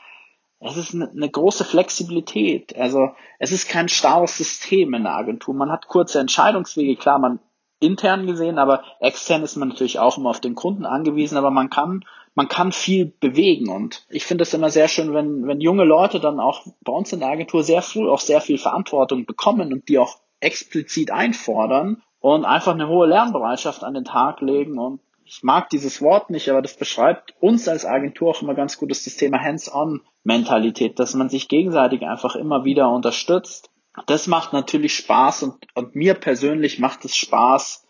Es 0.60 0.76
ist 0.76 0.94
eine, 0.94 1.10
eine 1.10 1.30
große 1.30 1.64
Flexibilität. 1.64 2.76
Also 2.76 3.10
es 3.38 3.52
ist 3.52 3.68
kein 3.68 3.88
starres 3.88 4.36
System 4.36 4.94
in 4.94 5.04
der 5.04 5.14
Agentur. 5.14 5.54
Man 5.54 5.70
hat 5.70 5.88
kurze 5.88 6.20
Entscheidungswege. 6.20 6.96
Klar, 6.96 7.18
man 7.18 7.38
intern 7.80 8.26
gesehen, 8.26 8.58
aber 8.58 8.82
extern 9.00 9.42
ist 9.42 9.56
man 9.56 9.68
natürlich 9.68 9.98
auch 9.98 10.16
immer 10.16 10.30
auf 10.30 10.40
den 10.40 10.54
Kunden 10.54 10.86
angewiesen, 10.86 11.36
aber 11.36 11.50
man 11.50 11.70
kann 11.70 12.04
man 12.34 12.48
kann 12.48 12.72
viel 12.72 13.06
bewegen 13.06 13.68
und 13.68 14.06
ich 14.10 14.24
finde 14.24 14.42
es 14.42 14.52
immer 14.54 14.68
sehr 14.68 14.88
schön, 14.88 15.14
wenn, 15.14 15.46
wenn 15.46 15.60
junge 15.60 15.84
Leute 15.84 16.18
dann 16.18 16.40
auch 16.40 16.66
bei 16.80 16.92
uns 16.92 17.12
in 17.12 17.20
der 17.20 17.28
Agentur 17.28 17.62
sehr 17.62 17.80
früh 17.80 18.08
auch 18.08 18.18
sehr 18.18 18.40
viel 18.40 18.58
Verantwortung 18.58 19.24
bekommen 19.24 19.72
und 19.72 19.88
die 19.88 19.98
auch 19.98 20.18
explizit 20.40 21.12
einfordern 21.12 22.02
und 22.25 22.47
einfach 22.47 22.73
eine 22.73 22.88
hohe 22.88 23.07
Lernbereitschaft 23.07 23.85
an 23.85 23.93
den 23.93 24.07
Tag 24.07 24.40
legen 24.40 24.78
und 24.78 24.99
ich 25.26 25.43
mag 25.43 25.69
dieses 25.69 26.00
Wort 26.00 26.31
nicht, 26.31 26.49
aber 26.49 26.62
das 26.62 26.75
beschreibt 26.75 27.35
uns 27.38 27.69
als 27.69 27.85
Agentur 27.85 28.31
auch 28.31 28.40
immer 28.40 28.54
ganz 28.54 28.78
gut, 28.78 28.90
das, 28.90 29.04
das 29.04 29.16
Thema 29.16 29.38
Hands-on-Mentalität, 29.43 30.99
dass 30.99 31.12
man 31.12 31.28
sich 31.28 31.49
gegenseitig 31.49 32.00
einfach 32.07 32.35
immer 32.35 32.64
wieder 32.64 32.90
unterstützt. 32.90 33.69
Das 34.07 34.26
macht 34.26 34.54
natürlich 34.54 34.97
Spaß 34.97 35.43
und, 35.43 35.66
und 35.75 35.97
mir 35.97 36.14
persönlich 36.14 36.78
macht 36.78 37.04
es 37.04 37.14
Spaß, 37.14 37.87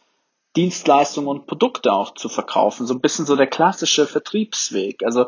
Dienstleistungen 0.56 1.28
und 1.28 1.46
Produkte 1.46 1.92
auch 1.92 2.14
zu 2.14 2.28
verkaufen. 2.28 2.88
So 2.88 2.94
ein 2.94 3.00
bisschen 3.00 3.26
so 3.26 3.36
der 3.36 3.46
klassische 3.46 4.04
Vertriebsweg. 4.04 5.04
Also 5.04 5.26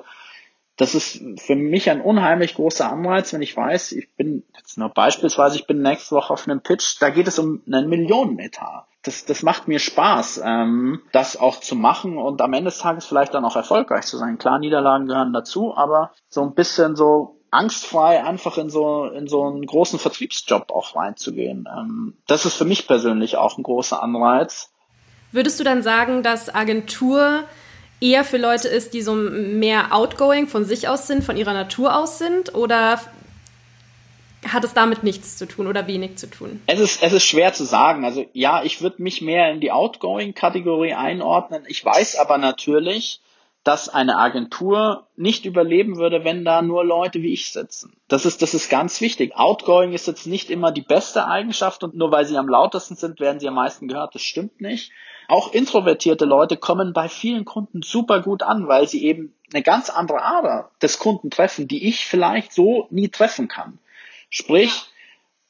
das 0.76 0.94
ist 0.94 1.22
für 1.40 1.56
mich 1.56 1.90
ein 1.90 2.00
unheimlich 2.00 2.54
großer 2.54 2.90
Anreiz, 2.90 3.32
wenn 3.32 3.42
ich 3.42 3.56
weiß, 3.56 3.92
ich 3.92 4.14
bin 4.14 4.44
jetzt 4.56 4.76
nur 4.76 4.90
beispielsweise, 4.90 5.56
ich 5.56 5.66
bin 5.66 5.82
nächste 5.82 6.14
Woche 6.14 6.32
auf 6.32 6.46
einem 6.46 6.60
Pitch, 6.60 6.96
da 7.00 7.10
geht 7.10 7.28
es 7.28 7.38
um 7.38 7.62
einen 7.66 7.88
Millionenetat. 7.88 8.86
Das, 9.02 9.24
das 9.24 9.42
macht 9.42 9.68
mir 9.68 9.78
Spaß, 9.78 10.42
ähm, 10.44 11.00
das 11.12 11.36
auch 11.36 11.60
zu 11.60 11.76
machen 11.76 12.18
und 12.18 12.42
am 12.42 12.52
Ende 12.52 12.70
des 12.70 12.78
Tages 12.78 13.06
vielleicht 13.06 13.34
dann 13.34 13.44
auch 13.44 13.56
erfolgreich 13.56 14.04
zu 14.04 14.18
sein. 14.18 14.38
Klar, 14.38 14.58
Niederlagen 14.58 15.06
gehören 15.06 15.32
dazu, 15.32 15.76
aber 15.76 16.12
so 16.28 16.42
ein 16.42 16.54
bisschen 16.54 16.96
so 16.96 17.40
angstfrei 17.50 18.24
einfach 18.24 18.58
in 18.58 18.68
so 18.68 19.06
in 19.06 19.28
so 19.28 19.44
einen 19.44 19.64
großen 19.64 19.98
Vertriebsjob 19.98 20.72
auch 20.72 20.96
reinzugehen. 20.96 21.68
Ähm, 21.72 22.16
das 22.26 22.44
ist 22.44 22.56
für 22.56 22.64
mich 22.64 22.86
persönlich 22.86 23.36
auch 23.36 23.56
ein 23.56 23.62
großer 23.62 24.02
Anreiz 24.02 24.72
Würdest 25.32 25.58
du 25.60 25.64
dann 25.64 25.82
sagen, 25.82 26.22
dass 26.22 26.54
Agentur 26.54 27.44
eher 28.00 28.24
für 28.24 28.38
Leute 28.38 28.68
ist, 28.68 28.94
die 28.94 29.02
so 29.02 29.14
mehr 29.14 29.94
outgoing 29.94 30.46
von 30.46 30.64
sich 30.64 30.88
aus 30.88 31.06
sind, 31.06 31.24
von 31.24 31.36
ihrer 31.36 31.54
Natur 31.54 31.96
aus 31.96 32.18
sind? 32.18 32.54
Oder 32.54 33.00
hat 34.46 34.64
es 34.64 34.74
damit 34.74 35.02
nichts 35.02 35.36
zu 35.36 35.46
tun 35.46 35.66
oder 35.66 35.86
wenig 35.86 36.16
zu 36.16 36.30
tun? 36.30 36.60
Es 36.66 36.78
ist, 36.78 37.02
es 37.02 37.12
ist 37.12 37.24
schwer 37.24 37.52
zu 37.52 37.64
sagen. 37.64 38.04
Also 38.04 38.26
ja, 38.32 38.62
ich 38.62 38.80
würde 38.82 39.02
mich 39.02 39.22
mehr 39.22 39.50
in 39.50 39.60
die 39.60 39.72
Outgoing-Kategorie 39.72 40.94
einordnen. 40.94 41.64
Ich 41.68 41.84
weiß 41.84 42.16
aber 42.16 42.38
natürlich, 42.38 43.20
dass 43.64 43.88
eine 43.88 44.16
Agentur 44.18 45.08
nicht 45.16 45.44
überleben 45.44 45.96
würde, 45.96 46.22
wenn 46.22 46.44
da 46.44 46.62
nur 46.62 46.84
Leute 46.84 47.22
wie 47.22 47.32
ich 47.32 47.50
sitzen. 47.50 47.96
Das 48.06 48.24
ist, 48.24 48.40
das 48.40 48.54
ist 48.54 48.70
ganz 48.70 49.00
wichtig. 49.00 49.34
Outgoing 49.34 49.92
ist 49.92 50.06
jetzt 50.06 50.26
nicht 50.28 50.50
immer 50.50 50.70
die 50.70 50.82
beste 50.82 51.26
Eigenschaft 51.26 51.82
und 51.82 51.96
nur 51.96 52.12
weil 52.12 52.26
sie 52.26 52.36
am 52.36 52.48
lautesten 52.48 52.94
sind, 52.94 53.18
werden 53.18 53.40
sie 53.40 53.48
am 53.48 53.54
meisten 53.54 53.88
gehört. 53.88 54.14
Das 54.14 54.22
stimmt 54.22 54.60
nicht. 54.60 54.92
Auch 55.28 55.52
introvertierte 55.52 56.24
Leute 56.24 56.56
kommen 56.56 56.92
bei 56.92 57.08
vielen 57.08 57.44
Kunden 57.44 57.82
super 57.82 58.22
gut 58.22 58.42
an, 58.42 58.68
weil 58.68 58.88
sie 58.88 59.04
eben 59.04 59.34
eine 59.52 59.62
ganz 59.62 59.90
andere 59.90 60.22
Ader 60.22 60.70
des 60.82 60.98
Kunden 60.98 61.30
treffen, 61.30 61.68
die 61.68 61.88
ich 61.88 62.06
vielleicht 62.06 62.52
so 62.52 62.86
nie 62.90 63.08
treffen 63.08 63.48
kann. 63.48 63.78
Sprich, 64.30 64.84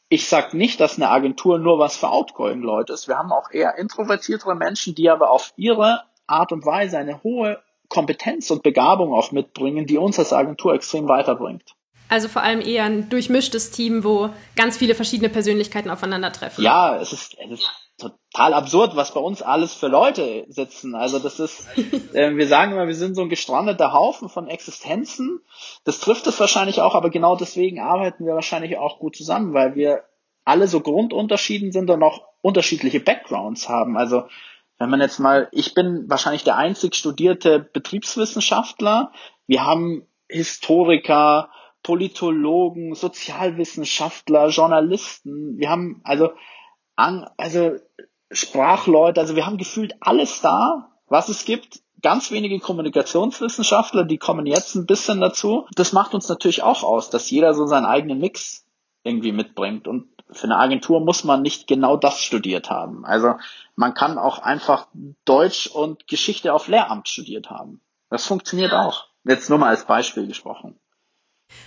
ich 0.09 0.29
sage 0.29 0.57
nicht, 0.57 0.81
dass 0.81 0.97
eine 0.97 1.11
Agentur 1.11 1.59
nur 1.59 1.79
was 1.79 1.97
für 1.97 2.11
Outgoing-Leute 2.11 2.93
ist. 2.93 3.09
Wir 3.09 3.19
haben 3.19 3.33
auch 3.33 3.51
eher 3.51 3.77
introvertiertere 3.79 4.55
Menschen, 4.55 4.95
die 4.95 5.11
aber 5.11 5.31
auf 5.31 5.53
ihre 5.57 6.05
Art 6.27 6.53
und 6.53 6.65
Weise 6.65 6.99
eine 6.99 7.23
hohe 7.23 7.61
Kompetenz 7.89 8.51
und 8.51 8.63
Begabung 8.63 9.13
auch 9.13 9.33
mitbringen, 9.33 9.87
die 9.87 9.99
uns 9.99 10.19
als 10.19 10.33
Agentur 10.33 10.75
extrem 10.75 11.09
weiterbringt. 11.09 11.75
Also 12.09 12.29
vor 12.29 12.43
allem 12.43 12.61
eher 12.61 12.85
ein 12.85 13.09
durchmischtes 13.09 13.73
Team, 13.73 14.05
wo 14.05 14.31
ganz 14.55 14.77
viele 14.77 14.95
verschiedene 14.95 15.29
Persönlichkeiten 15.29 15.91
aufeinandertreffen. 15.91 16.63
Ja, 16.63 17.01
es 17.01 17.13
ist, 17.13 17.37
es 17.39 17.51
ist 17.51 17.86
total 17.99 18.55
absurd, 18.55 18.97
was 18.97 19.15
bei 19.15 19.21
uns 19.21 19.43
alles 19.43 19.73
für 19.75 19.89
Leute 19.89 20.45
sitzen. 20.49 20.95
Also 20.95 21.19
das 21.19 21.41
ist, 21.41 21.67
äh, 22.15 22.37
wir 22.37 22.47
sagen 22.47 22.73
immer, 22.73 22.87
wir 22.87 22.95
sind 22.95 23.15
so 23.15 23.23
ein 23.23 23.29
gestrandeter 23.29 23.93
Haufen 23.93 24.29
von 24.29 24.49
Existenzen. 24.49 25.41
Das 25.85 26.01
trifft 26.01 26.27
es 26.27 26.39
wahrscheinlich 26.39 26.81
auch, 26.81 26.95
aber 26.95 27.11
genau 27.11 27.37
deswegen 27.37 27.81
arbeiten 27.81 28.27
wir 28.27 28.35
wahrscheinlich 28.35 28.77
auch 28.77 28.99
gut 28.99 29.17
zusammen, 29.17 29.55
weil 29.55 29.75
wir 29.75 30.05
alle 30.45 30.69
so 30.69 30.81
Grundunterschieden 30.81 31.73
sind 31.73 31.91
und 31.91 32.03
auch 32.03 32.23
unterschiedliche 32.43 33.01
Backgrounds 33.01 33.69
haben. 33.69 33.97
Also 33.97 34.25
wenn 34.79 34.91
man 34.91 35.01
jetzt 35.01 35.19
mal, 35.19 35.49
ich 35.53 35.75
bin 35.75 36.09
wahrscheinlich 36.09 36.45
der 36.45 36.57
einzig 36.57 36.95
studierte 36.95 37.59
Betriebswissenschaftler. 37.61 39.11
Wir 39.47 39.65
haben 39.65 40.07
Historiker, 40.29 41.51
Politologen, 41.83 42.95
Sozialwissenschaftler, 42.95 44.49
Journalisten. 44.49 45.57
Wir 45.57 45.71
haben 45.71 46.01
also, 46.05 46.31
also 46.95 47.77
Sprachleute, 48.31 49.21
also 49.21 49.37
wir 49.37 49.47
haben 49.47 49.59
gefühlt 49.59 49.95
alles 50.01 50.41
da, 50.41 50.91
was 51.09 51.29
es 51.29 51.45
gibt. 51.45 51.81
Ganz 52.03 52.31
wenige 52.31 52.59
Kommunikationswissenschaftler, 52.61 54.05
die 54.05 54.19
kommen 54.19 54.47
jetzt 54.47 54.75
ein 54.75 54.87
bisschen 54.87 55.21
dazu. 55.21 55.67
Das 55.75 55.93
macht 55.93 56.15
uns 56.15 56.29
natürlich 56.29 56.63
auch 56.63 56.83
aus, 56.83 57.11
dass 57.11 57.31
jeder 57.31 57.55
so 57.55 57.67
seinen 57.67 57.87
eigenen 57.87 58.19
Mix 58.19 58.65
irgendwie 59.03 59.33
mitbringt. 59.33 59.89
Und 59.89 60.09
für 60.31 60.45
eine 60.45 60.59
Agentur 60.59 61.01
muss 61.01 61.25
man 61.25 61.43
nicht 61.43 61.67
genau 61.67 61.97
das 61.97 62.21
studiert 62.21 62.69
haben. 62.71 63.05
Also 63.05 63.35
man 63.77 63.95
kann 63.95 64.19
auch 64.19 64.39
einfach 64.39 64.89
Deutsch 65.25 65.69
und 65.69 66.07
Geschichte 66.09 66.53
auf 66.53 66.69
Lehramt 66.69 67.09
studiert 67.09 67.51
haben. 67.51 67.81
Das 68.11 68.27
funktioniert 68.27 68.73
auch. 68.73 69.07
Jetzt 69.25 69.49
nur 69.49 69.59
mal 69.59 69.71
als 69.71 69.85
Beispiel 69.85 70.27
gesprochen. 70.27 70.79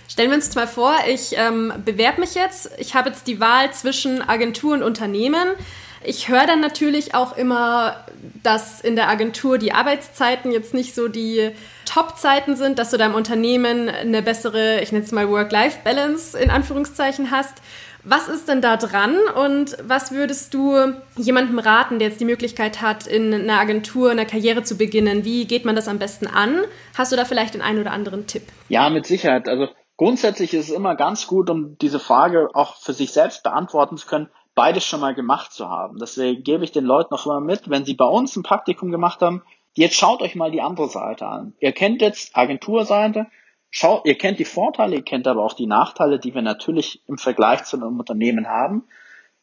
Stellen 0.08 0.30
wir 0.30 0.36
uns 0.36 0.54
mal 0.54 0.66
vor, 0.66 0.94
ich 1.08 1.36
ähm, 1.36 1.72
bewerbe 1.84 2.20
mich 2.20 2.34
jetzt. 2.34 2.70
Ich 2.78 2.94
habe 2.94 3.08
jetzt 3.08 3.26
die 3.26 3.40
Wahl 3.40 3.72
zwischen 3.72 4.22
Agentur 4.22 4.74
und 4.74 4.82
Unternehmen. 4.82 5.54
Ich 6.02 6.28
höre 6.28 6.46
dann 6.46 6.60
natürlich 6.60 7.14
auch 7.14 7.36
immer, 7.36 8.04
dass 8.42 8.80
in 8.80 8.96
der 8.96 9.08
Agentur 9.08 9.58
die 9.58 9.72
Arbeitszeiten 9.72 10.50
jetzt 10.50 10.72
nicht 10.72 10.94
so 10.94 11.08
die 11.08 11.50
Top-Zeiten 11.84 12.56
sind, 12.56 12.78
dass 12.78 12.90
du 12.90 12.96
deinem 12.96 13.14
Unternehmen 13.14 13.88
eine 13.88 14.22
bessere, 14.22 14.80
ich 14.80 14.92
nenne 14.92 15.04
es 15.04 15.12
mal 15.12 15.28
Work-Life-Balance 15.28 16.38
in 16.38 16.50
Anführungszeichen 16.50 17.30
hast. 17.30 17.60
Was 18.02 18.28
ist 18.28 18.48
denn 18.48 18.62
da 18.62 18.78
dran 18.78 19.16
und 19.34 19.76
was 19.82 20.10
würdest 20.10 20.54
du 20.54 20.74
jemandem 21.16 21.58
raten, 21.58 21.98
der 21.98 22.08
jetzt 22.08 22.20
die 22.20 22.24
Möglichkeit 22.24 22.80
hat, 22.80 23.06
in 23.06 23.34
einer 23.34 23.60
Agentur 23.60 24.10
eine 24.10 24.24
Karriere 24.24 24.62
zu 24.62 24.78
beginnen? 24.78 25.24
Wie 25.26 25.44
geht 25.44 25.66
man 25.66 25.76
das 25.76 25.86
am 25.86 25.98
besten 25.98 26.26
an? 26.26 26.62
Hast 26.96 27.12
du 27.12 27.16
da 27.16 27.26
vielleicht 27.26 27.52
den 27.52 27.60
einen 27.60 27.80
oder 27.80 27.92
anderen 27.92 28.26
Tipp? 28.26 28.44
Ja, 28.68 28.88
mit 28.88 29.04
Sicherheit. 29.04 29.48
Also 29.48 29.68
grundsätzlich 29.98 30.54
ist 30.54 30.70
es 30.70 30.74
immer 30.74 30.96
ganz 30.96 31.26
gut, 31.26 31.50
um 31.50 31.76
diese 31.76 31.98
Frage 31.98 32.48
auch 32.54 32.76
für 32.76 32.94
sich 32.94 33.12
selbst 33.12 33.42
beantworten 33.42 33.98
zu 33.98 34.06
können, 34.06 34.30
beides 34.60 34.84
schon 34.84 35.00
mal 35.00 35.14
gemacht 35.14 35.54
zu 35.54 35.70
haben. 35.70 35.96
Deswegen 35.98 36.42
gebe 36.42 36.64
ich 36.64 36.70
den 36.70 36.84
Leuten 36.84 37.14
noch 37.14 37.24
immer 37.24 37.40
mit, 37.40 37.70
wenn 37.70 37.86
sie 37.86 37.94
bei 37.94 38.04
uns 38.04 38.36
ein 38.36 38.42
Praktikum 38.42 38.90
gemacht 38.90 39.22
haben, 39.22 39.42
jetzt 39.72 39.94
schaut 39.94 40.20
euch 40.20 40.34
mal 40.34 40.50
die 40.50 40.60
andere 40.60 40.90
Seite 40.90 41.26
an. 41.26 41.54
Ihr 41.60 41.72
kennt 41.72 42.02
jetzt 42.02 42.36
Agenturseite, 42.36 43.26
schaut, 43.70 44.04
ihr 44.04 44.18
kennt 44.18 44.38
die 44.38 44.44
Vorteile, 44.44 44.96
ihr 44.96 45.02
kennt 45.02 45.26
aber 45.26 45.42
auch 45.42 45.54
die 45.54 45.66
Nachteile, 45.66 46.18
die 46.18 46.34
wir 46.34 46.42
natürlich 46.42 47.02
im 47.08 47.16
Vergleich 47.16 47.64
zu 47.64 47.78
einem 47.78 47.98
Unternehmen 47.98 48.48
haben. 48.48 48.84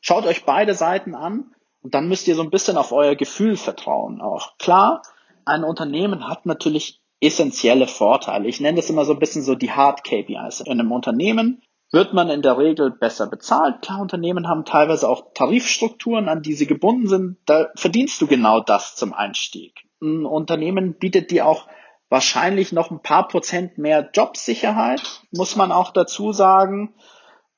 Schaut 0.02 0.28
euch 0.28 0.46
beide 0.46 0.76
Seiten 0.76 1.16
an 1.16 1.56
und 1.82 1.96
dann 1.96 2.08
müsst 2.08 2.28
ihr 2.28 2.36
so 2.36 2.44
ein 2.44 2.52
bisschen 2.52 2.78
auf 2.78 2.92
euer 2.92 3.16
Gefühl 3.16 3.58
vertrauen 3.58 4.22
auch. 4.22 4.56
Klar, 4.60 5.02
ein 5.46 5.64
Unternehmen 5.64 6.28
hat 6.28 6.46
natürlich 6.46 7.02
essentielle 7.22 7.88
Vorteile. 7.88 8.48
Ich 8.48 8.62
nenne 8.62 8.76
das 8.76 8.92
immer 8.92 9.04
so 9.04 9.14
ein 9.14 9.20
bisschen 9.20 9.42
so 9.42 9.56
die 9.56 9.72
Hard 9.72 10.04
KPIs. 10.04 10.62
In 10.62 10.80
einem 10.80 10.92
Unternehmen 10.92 11.64
wird 11.92 12.14
man 12.14 12.30
in 12.30 12.42
der 12.42 12.58
Regel 12.58 12.92
besser 12.92 13.28
bezahlt. 13.28 13.82
Klar, 13.82 14.02
Unternehmen 14.02 14.48
haben 14.48 14.66
teilweise 14.66 15.08
auch 15.08 15.34
Tarifstrukturen, 15.34 16.28
an 16.28 16.42
die 16.42 16.54
sie 16.54 16.68
gebunden 16.68 17.08
sind. 17.08 17.38
Da 17.46 17.70
verdienst 17.76 18.20
du 18.22 18.28
genau 18.28 18.60
das 18.60 18.96
zum 18.96 19.14
Einstieg. 19.14 19.86
Ein 20.02 20.26
Unternehmen 20.26 20.96
bietet 20.96 21.32
dir 21.32 21.46
auch 21.46 21.68
wahrscheinlich 22.10 22.72
noch 22.72 22.92
ein 22.92 23.02
paar 23.02 23.28
Prozent 23.28 23.78
mehr 23.78 24.10
Jobsicherheit, 24.14 25.22
muss 25.32 25.56
man 25.56 25.72
auch 25.72 25.92
dazu 25.92 26.34
sagen. 26.34 26.94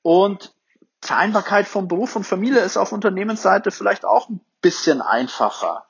Und 0.02 0.54
Vereinbarkeit 1.02 1.68
von 1.68 1.88
Beruf 1.88 2.16
und 2.16 2.26
Familie 2.26 2.60
ist 2.60 2.78
auf 2.78 2.92
Unternehmensseite 2.92 3.72
vielleicht 3.72 4.06
auch 4.06 4.30
ein 4.30 4.42
bisschen 4.62 5.02
einfacher. 5.02 5.86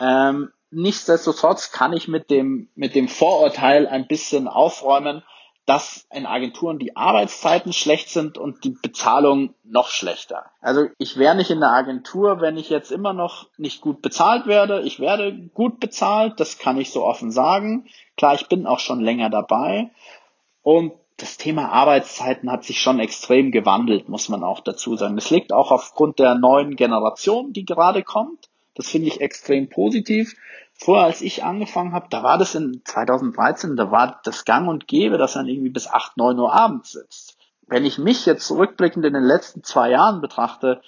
Ähm, 0.00 0.52
nichtsdestotrotz 0.70 1.72
kann 1.72 1.92
ich 1.92 2.08
mit 2.08 2.30
dem, 2.30 2.68
mit 2.74 2.94
dem 2.94 3.08
Vorurteil 3.08 3.86
ein 3.86 4.06
bisschen 4.06 4.48
aufräumen, 4.48 5.22
dass 5.66 6.06
in 6.12 6.26
Agenturen 6.26 6.78
die 6.78 6.96
Arbeitszeiten 6.96 7.72
schlecht 7.72 8.08
sind 8.08 8.38
und 8.38 8.62
die 8.62 8.70
Bezahlung 8.70 9.54
noch 9.64 9.88
schlechter. 9.88 10.46
Also 10.60 10.86
ich 10.98 11.18
wäre 11.18 11.34
nicht 11.34 11.50
in 11.50 11.58
der 11.58 11.72
Agentur, 11.72 12.40
wenn 12.40 12.56
ich 12.56 12.70
jetzt 12.70 12.92
immer 12.92 13.12
noch 13.12 13.48
nicht 13.58 13.80
gut 13.80 14.00
bezahlt 14.00 14.46
werde. 14.46 14.82
Ich 14.82 15.00
werde 15.00 15.36
gut 15.54 15.80
bezahlt, 15.80 16.38
das 16.38 16.58
kann 16.58 16.78
ich 16.78 16.92
so 16.92 17.04
offen 17.04 17.32
sagen. 17.32 17.86
Klar, 18.16 18.36
ich 18.36 18.46
bin 18.46 18.66
auch 18.66 18.78
schon 18.78 19.00
länger 19.00 19.28
dabei. 19.28 19.90
Und 20.62 20.92
das 21.16 21.36
Thema 21.36 21.70
Arbeitszeiten 21.70 22.50
hat 22.50 22.64
sich 22.64 22.80
schon 22.80 23.00
extrem 23.00 23.50
gewandelt, 23.50 24.08
muss 24.08 24.28
man 24.28 24.44
auch 24.44 24.60
dazu 24.60 24.96
sagen. 24.96 25.16
Das 25.16 25.30
liegt 25.30 25.52
auch 25.52 25.72
aufgrund 25.72 26.18
der 26.20 26.36
neuen 26.36 26.76
Generation, 26.76 27.52
die 27.52 27.64
gerade 27.64 28.04
kommt. 28.04 28.48
Das 28.74 28.88
finde 28.88 29.08
ich 29.08 29.20
extrem 29.20 29.68
positiv. 29.68 30.36
Vorher, 30.78 31.06
als 31.06 31.22
ich 31.22 31.42
angefangen 31.42 31.92
habe, 31.92 32.06
da 32.10 32.22
war 32.22 32.38
das 32.38 32.54
in 32.54 32.82
2013, 32.84 33.76
da 33.76 33.90
war 33.90 34.20
das 34.24 34.44
gang 34.44 34.68
und 34.68 34.86
gäbe, 34.86 35.18
dass 35.18 35.34
man 35.34 35.48
irgendwie 35.48 35.70
bis 35.70 35.88
8, 35.88 36.16
9 36.16 36.38
Uhr 36.38 36.52
abends 36.52 36.92
sitzt. 36.92 37.36
Wenn 37.66 37.84
ich 37.84 37.98
mich 37.98 38.26
jetzt 38.26 38.46
zurückblickend 38.46 39.04
in 39.04 39.14
den 39.14 39.24
letzten 39.24 39.64
zwei 39.64 39.90
Jahren 39.90 40.20
betrachte, 40.20 40.80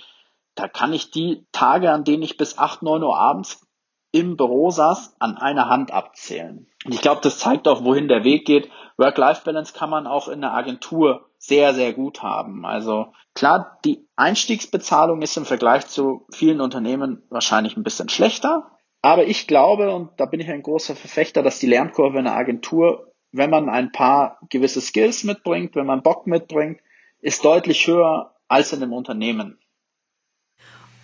da 0.54 0.68
kann 0.68 0.92
ich 0.92 1.10
die 1.10 1.46
Tage, 1.52 1.90
an 1.90 2.04
denen 2.04 2.22
ich 2.22 2.36
bis 2.36 2.58
8, 2.58 2.82
9 2.82 3.02
Uhr 3.02 3.16
abends 3.16 3.66
im 4.10 4.36
Büro 4.36 4.70
saß, 4.70 5.16
an 5.18 5.36
einer 5.36 5.68
Hand 5.68 5.92
abzählen. 5.92 6.66
Und 6.84 6.94
ich 6.94 7.02
glaube, 7.02 7.20
das 7.22 7.38
zeigt 7.38 7.68
auch, 7.68 7.84
wohin 7.84 8.08
der 8.08 8.24
Weg 8.24 8.46
geht. 8.46 8.70
Work-Life-Balance 8.96 9.74
kann 9.74 9.90
man 9.90 10.06
auch 10.06 10.28
in 10.28 10.40
der 10.40 10.54
Agentur 10.54 11.26
sehr, 11.38 11.74
sehr 11.74 11.92
gut 11.92 12.22
haben. 12.22 12.64
Also 12.64 13.12
klar, 13.34 13.78
die 13.84 14.08
Einstiegsbezahlung 14.16 15.22
ist 15.22 15.36
im 15.36 15.44
Vergleich 15.44 15.86
zu 15.86 16.26
vielen 16.32 16.60
Unternehmen 16.60 17.22
wahrscheinlich 17.30 17.76
ein 17.76 17.84
bisschen 17.84 18.08
schlechter. 18.08 18.70
Aber 19.02 19.26
ich 19.26 19.46
glaube, 19.46 19.94
und 19.94 20.10
da 20.16 20.26
bin 20.26 20.40
ich 20.40 20.48
ein 20.48 20.62
großer 20.62 20.96
Verfechter, 20.96 21.42
dass 21.42 21.58
die 21.58 21.66
Lernkurve 21.66 22.18
in 22.18 22.24
der 22.24 22.34
Agentur, 22.34 23.12
wenn 23.30 23.50
man 23.50 23.68
ein 23.68 23.92
paar 23.92 24.38
gewisse 24.48 24.80
Skills 24.80 25.24
mitbringt, 25.24 25.76
wenn 25.76 25.86
man 25.86 26.02
Bock 26.02 26.26
mitbringt, 26.26 26.80
ist 27.20 27.44
deutlich 27.44 27.86
höher 27.86 28.34
als 28.48 28.72
in 28.72 28.82
einem 28.82 28.92
Unternehmen. 28.92 29.58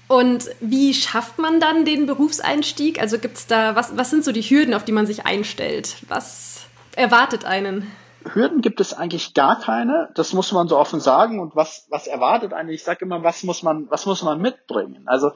Und 0.09 0.51
wie 0.61 0.93
schafft 0.93 1.39
man 1.39 1.61
dann 1.61 1.85
den 1.85 2.07
Berufseinstieg? 2.07 3.01
Also 3.01 3.19
gibt 3.19 3.37
es 3.37 3.47
da, 3.47 3.75
was, 3.75 3.97
was 3.97 4.11
sind 4.11 4.25
so 4.25 4.33
die 4.33 4.43
Hürden, 4.43 4.75
auf 4.75 4.85
die 4.85 4.93
man 4.93 5.07
sich 5.07 5.25
einstellt? 5.25 5.97
Was 6.09 6.67
erwartet 6.95 7.45
einen? 7.45 7.91
Hürden 8.33 8.61
gibt 8.61 8.81
es 8.81 8.95
eigentlich 8.95 9.35
gar 9.35 9.61
keine. 9.61 10.11
Das 10.15 10.33
muss 10.33 10.53
man 10.53 10.69
so 10.69 10.79
offen 10.79 11.01
sagen. 11.01 11.41
Und 11.41 11.57
was, 11.57 11.87
was 11.91 12.07
erwartet 12.07 12.53
einen? 12.53 12.71
Ich 12.71 12.85
sage 12.85 13.05
immer, 13.05 13.23
was 13.23 13.45
muss 13.45 13.63
man, 13.63 13.91
was 13.91 14.07
muss 14.07 14.23
man 14.23 14.41
mitbringen? 14.41 15.05
Also 15.07 15.33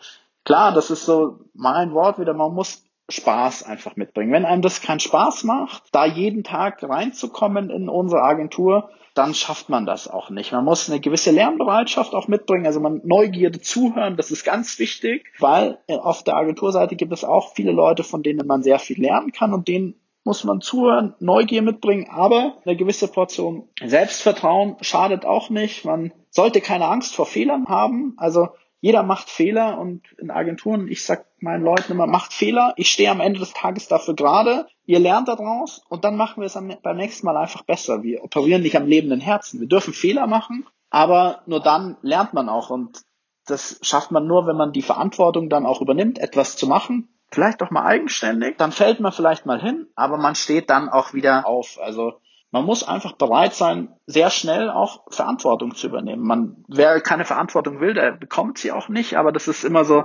klar, 0.49 0.73
das 0.73 0.91
ist 0.91 1.05
so 1.05 1.41
mein 1.53 1.93
Wort 1.93 2.19
wieder. 2.19 2.33
Man 2.33 2.55
muss 2.55 2.83
Spaß 3.11 3.65
einfach 3.65 3.97
mitbringen. 3.97 4.33
Wenn 4.33 4.47
einem 4.47 4.63
das 4.63 4.81
keinen 4.81 4.99
Spaß 4.99 5.45
macht, 5.45 5.83
da 5.93 6.07
jeden 6.07 6.43
Tag 6.43 6.83
reinzukommen 6.83 7.69
in 7.69 7.91
unsere 7.91 8.23
Agentur, 8.23 8.89
dann 9.15 9.35
schafft 9.35 9.69
man 9.69 9.85
das 9.85 10.09
auch 10.09 10.31
nicht. 10.31 10.53
Man 10.53 10.65
muss 10.65 10.89
eine 10.89 11.01
gewisse 11.01 11.33
Lernbereitschaft 11.33 12.15
auch 12.15 12.29
mitbringen, 12.29 12.65
also 12.65 12.81
man 12.81 13.03
Neugierde 13.05 13.61
zuhören, 13.61 14.17
das 14.17 14.31
ist 14.31 14.45
ganz 14.45 14.79
wichtig, 14.79 15.27
weil 15.39 15.79
auf 15.89 16.23
der 16.23 16.37
Agenturseite 16.37 16.97
gibt 16.97 17.13
es 17.13 17.25
auch 17.25 17.53
viele 17.55 17.73
Leute, 17.73 18.03
von 18.03 18.23
denen 18.23 18.47
man 18.47 18.63
sehr 18.63 18.79
viel 18.79 19.03
lernen 19.03 19.33
kann 19.33 19.53
und 19.53 19.69
denen 19.69 20.01
muss 20.25 20.45
man 20.45 20.63
zuhören, 20.63 21.15
Neugier 21.21 21.63
mitbringen, 21.63 22.09
aber 22.11 22.57
eine 22.65 22.77
gewisse 22.77 23.09
Portion 23.09 23.69
Selbstvertrauen 23.85 24.77
schadet 24.81 25.27
auch 25.27 25.51
nicht. 25.51 25.85
Man 25.85 26.13
sollte 26.31 26.63
keine 26.63 26.87
Angst 26.87 27.15
vor 27.15 27.27
Fehlern 27.27 27.67
haben. 27.69 28.15
Also 28.19 28.49
jeder 28.81 29.03
macht 29.03 29.29
Fehler 29.29 29.79
und 29.79 30.03
in 30.19 30.31
Agenturen, 30.31 30.89
ich 30.89 31.05
sag 31.05 31.27
meinen 31.41 31.65
Leuten 31.65 31.93
immer, 31.93 32.07
macht 32.07 32.33
Fehler. 32.33 32.75
Ich 32.77 32.91
stehe 32.91 33.11
am 33.11 33.21
Ende 33.21 33.41
des 33.41 33.53
Tages 33.53 33.89
dafür 33.89 34.15
gerade. 34.15 34.67
Ihr 34.87 35.01
lernt 35.01 35.29
daraus 35.29 35.83
und 35.89 36.05
dann 36.05 36.17
machen 36.17 36.41
wir 36.41 36.47
es 36.47 36.59
beim 36.83 36.97
nächsten 36.97 37.27
Mal 37.27 37.37
einfach 37.37 37.63
besser. 37.63 38.03
Wir 38.03 38.23
operieren 38.23 38.63
nicht 38.63 38.77
am 38.77 38.87
lebenden 38.87 39.21
Herzen. 39.21 39.61
Wir 39.61 39.69
dürfen 39.69 39.93
Fehler 39.93 40.27
machen, 40.27 40.67
aber 40.91 41.43
nur 41.47 41.61
dann 41.61 41.97
lernt 42.03 42.35
man 42.35 42.49
auch 42.49 42.71
und 42.71 43.03
das 43.47 43.79
schafft 43.83 44.11
man 44.11 44.27
nur, 44.27 44.47
wenn 44.47 44.57
man 44.57 44.73
die 44.73 44.83
Verantwortung 44.83 45.49
dann 45.49 45.67
auch 45.67 45.81
übernimmt, 45.81 46.19
etwas 46.19 46.57
zu 46.57 46.67
machen 46.67 47.09
vielleicht 47.31 47.63
auch 47.63 47.71
mal 47.71 47.85
eigenständig, 47.85 48.57
dann 48.57 48.73
fällt 48.73 49.01
man 49.01 49.13
vielleicht 49.13 49.47
mal 49.47 49.61
hin, 49.61 49.87
aber 49.95 50.17
man 50.17 50.35
steht 50.35 50.71
dann 50.71 50.89
auch 50.89 51.13
wieder 51.13 51.47
auf. 51.47 51.79
Also 51.81 52.21
man 52.51 52.65
muss 52.65 52.83
einfach 52.83 53.13
bereit 53.13 53.55
sein, 53.55 53.95
sehr 54.07 54.31
schnell 54.31 54.71
auch 54.71 55.05
Verantwortung 55.11 55.75
zu 55.75 55.87
übernehmen. 55.87 56.23
Man, 56.23 56.65
wer 56.69 57.01
keine 57.01 57.25
Verantwortung 57.25 57.81
will, 57.81 57.95
der 57.95 58.13
bekommt 58.13 58.59
sie 58.59 58.73
auch 58.73 58.89
nicht, 58.89 59.17
aber 59.17 59.33
das 59.33 59.49
ist 59.49 59.65
immer 59.65 59.85
so, 59.85 60.05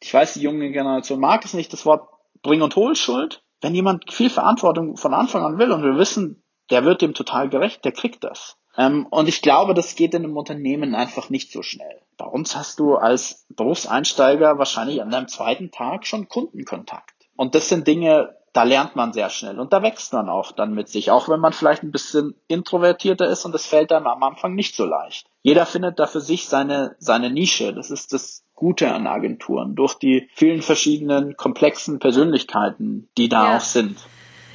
ich 0.00 0.12
weiß, 0.12 0.34
die 0.34 0.42
junge 0.42 0.70
Generation 0.70 1.20
mag 1.20 1.44
es 1.44 1.54
nicht, 1.54 1.72
das 1.72 1.86
Wort 1.86 2.08
Bring- 2.42 2.62
und 2.62 2.76
Hohlschuld. 2.76 3.42
Wenn 3.60 3.74
jemand 3.74 4.12
viel 4.12 4.30
Verantwortung 4.30 4.96
von 4.96 5.14
Anfang 5.14 5.44
an 5.44 5.58
will 5.58 5.72
und 5.72 5.82
wir 5.82 5.96
wissen, 5.96 6.42
der 6.70 6.84
wird 6.84 7.02
dem 7.02 7.14
total 7.14 7.48
gerecht, 7.48 7.84
der 7.84 7.92
kriegt 7.92 8.22
das. 8.22 8.56
Ähm, 8.76 9.06
und 9.10 9.28
ich 9.28 9.42
glaube, 9.42 9.74
das 9.74 9.96
geht 9.96 10.14
in 10.14 10.24
einem 10.24 10.36
Unternehmen 10.36 10.94
einfach 10.94 11.30
nicht 11.30 11.50
so 11.50 11.62
schnell. 11.62 12.02
Bei 12.16 12.26
uns 12.26 12.54
hast 12.56 12.78
du 12.78 12.94
als 12.94 13.46
Berufseinsteiger 13.48 14.58
wahrscheinlich 14.58 15.02
an 15.02 15.10
deinem 15.10 15.28
zweiten 15.28 15.70
Tag 15.70 16.06
schon 16.06 16.28
Kundenkontakt. 16.28 17.14
Und 17.36 17.54
das 17.54 17.68
sind 17.68 17.86
Dinge, 17.86 18.36
da 18.58 18.64
lernt 18.64 18.96
man 18.96 19.12
sehr 19.12 19.30
schnell 19.30 19.60
und 19.60 19.72
da 19.72 19.84
wächst 19.84 20.12
man 20.12 20.28
auch 20.28 20.50
dann 20.50 20.74
mit 20.74 20.88
sich, 20.88 21.12
auch 21.12 21.28
wenn 21.28 21.38
man 21.38 21.52
vielleicht 21.52 21.84
ein 21.84 21.92
bisschen 21.92 22.34
introvertierter 22.48 23.28
ist 23.28 23.44
und 23.44 23.52
das 23.52 23.66
fällt 23.66 23.92
einem 23.92 24.08
am 24.08 24.20
Anfang 24.24 24.56
nicht 24.56 24.74
so 24.74 24.84
leicht. 24.84 25.28
Jeder 25.42 25.64
findet 25.64 26.00
da 26.00 26.08
für 26.08 26.20
sich 26.20 26.48
seine, 26.48 26.96
seine 26.98 27.30
Nische. 27.30 27.72
Das 27.72 27.92
ist 27.92 28.12
das 28.12 28.42
Gute 28.56 28.92
an 28.92 29.06
Agenturen 29.06 29.76
durch 29.76 29.94
die 29.94 30.28
vielen 30.34 30.62
verschiedenen 30.62 31.36
komplexen 31.36 32.00
Persönlichkeiten, 32.00 33.08
die 33.16 33.28
da 33.28 33.52
ja. 33.52 33.56
auch 33.58 33.60
sind. 33.60 33.96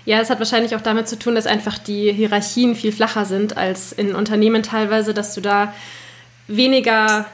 Ja, 0.04 0.20
es 0.20 0.30
hat 0.30 0.40
wahrscheinlich 0.40 0.76
auch 0.76 0.82
damit 0.82 1.08
zu 1.08 1.18
tun, 1.18 1.36
dass 1.36 1.48
einfach 1.48 1.78
die 1.78 2.12
Hierarchien 2.12 2.76
viel 2.76 2.92
flacher 2.92 3.24
sind 3.24 3.56
als 3.56 3.94
in 3.94 4.16
Unternehmen 4.16 4.64
teilweise, 4.64 5.14
dass 5.14 5.34
du 5.34 5.40
da 5.40 5.74
weniger 6.48 7.26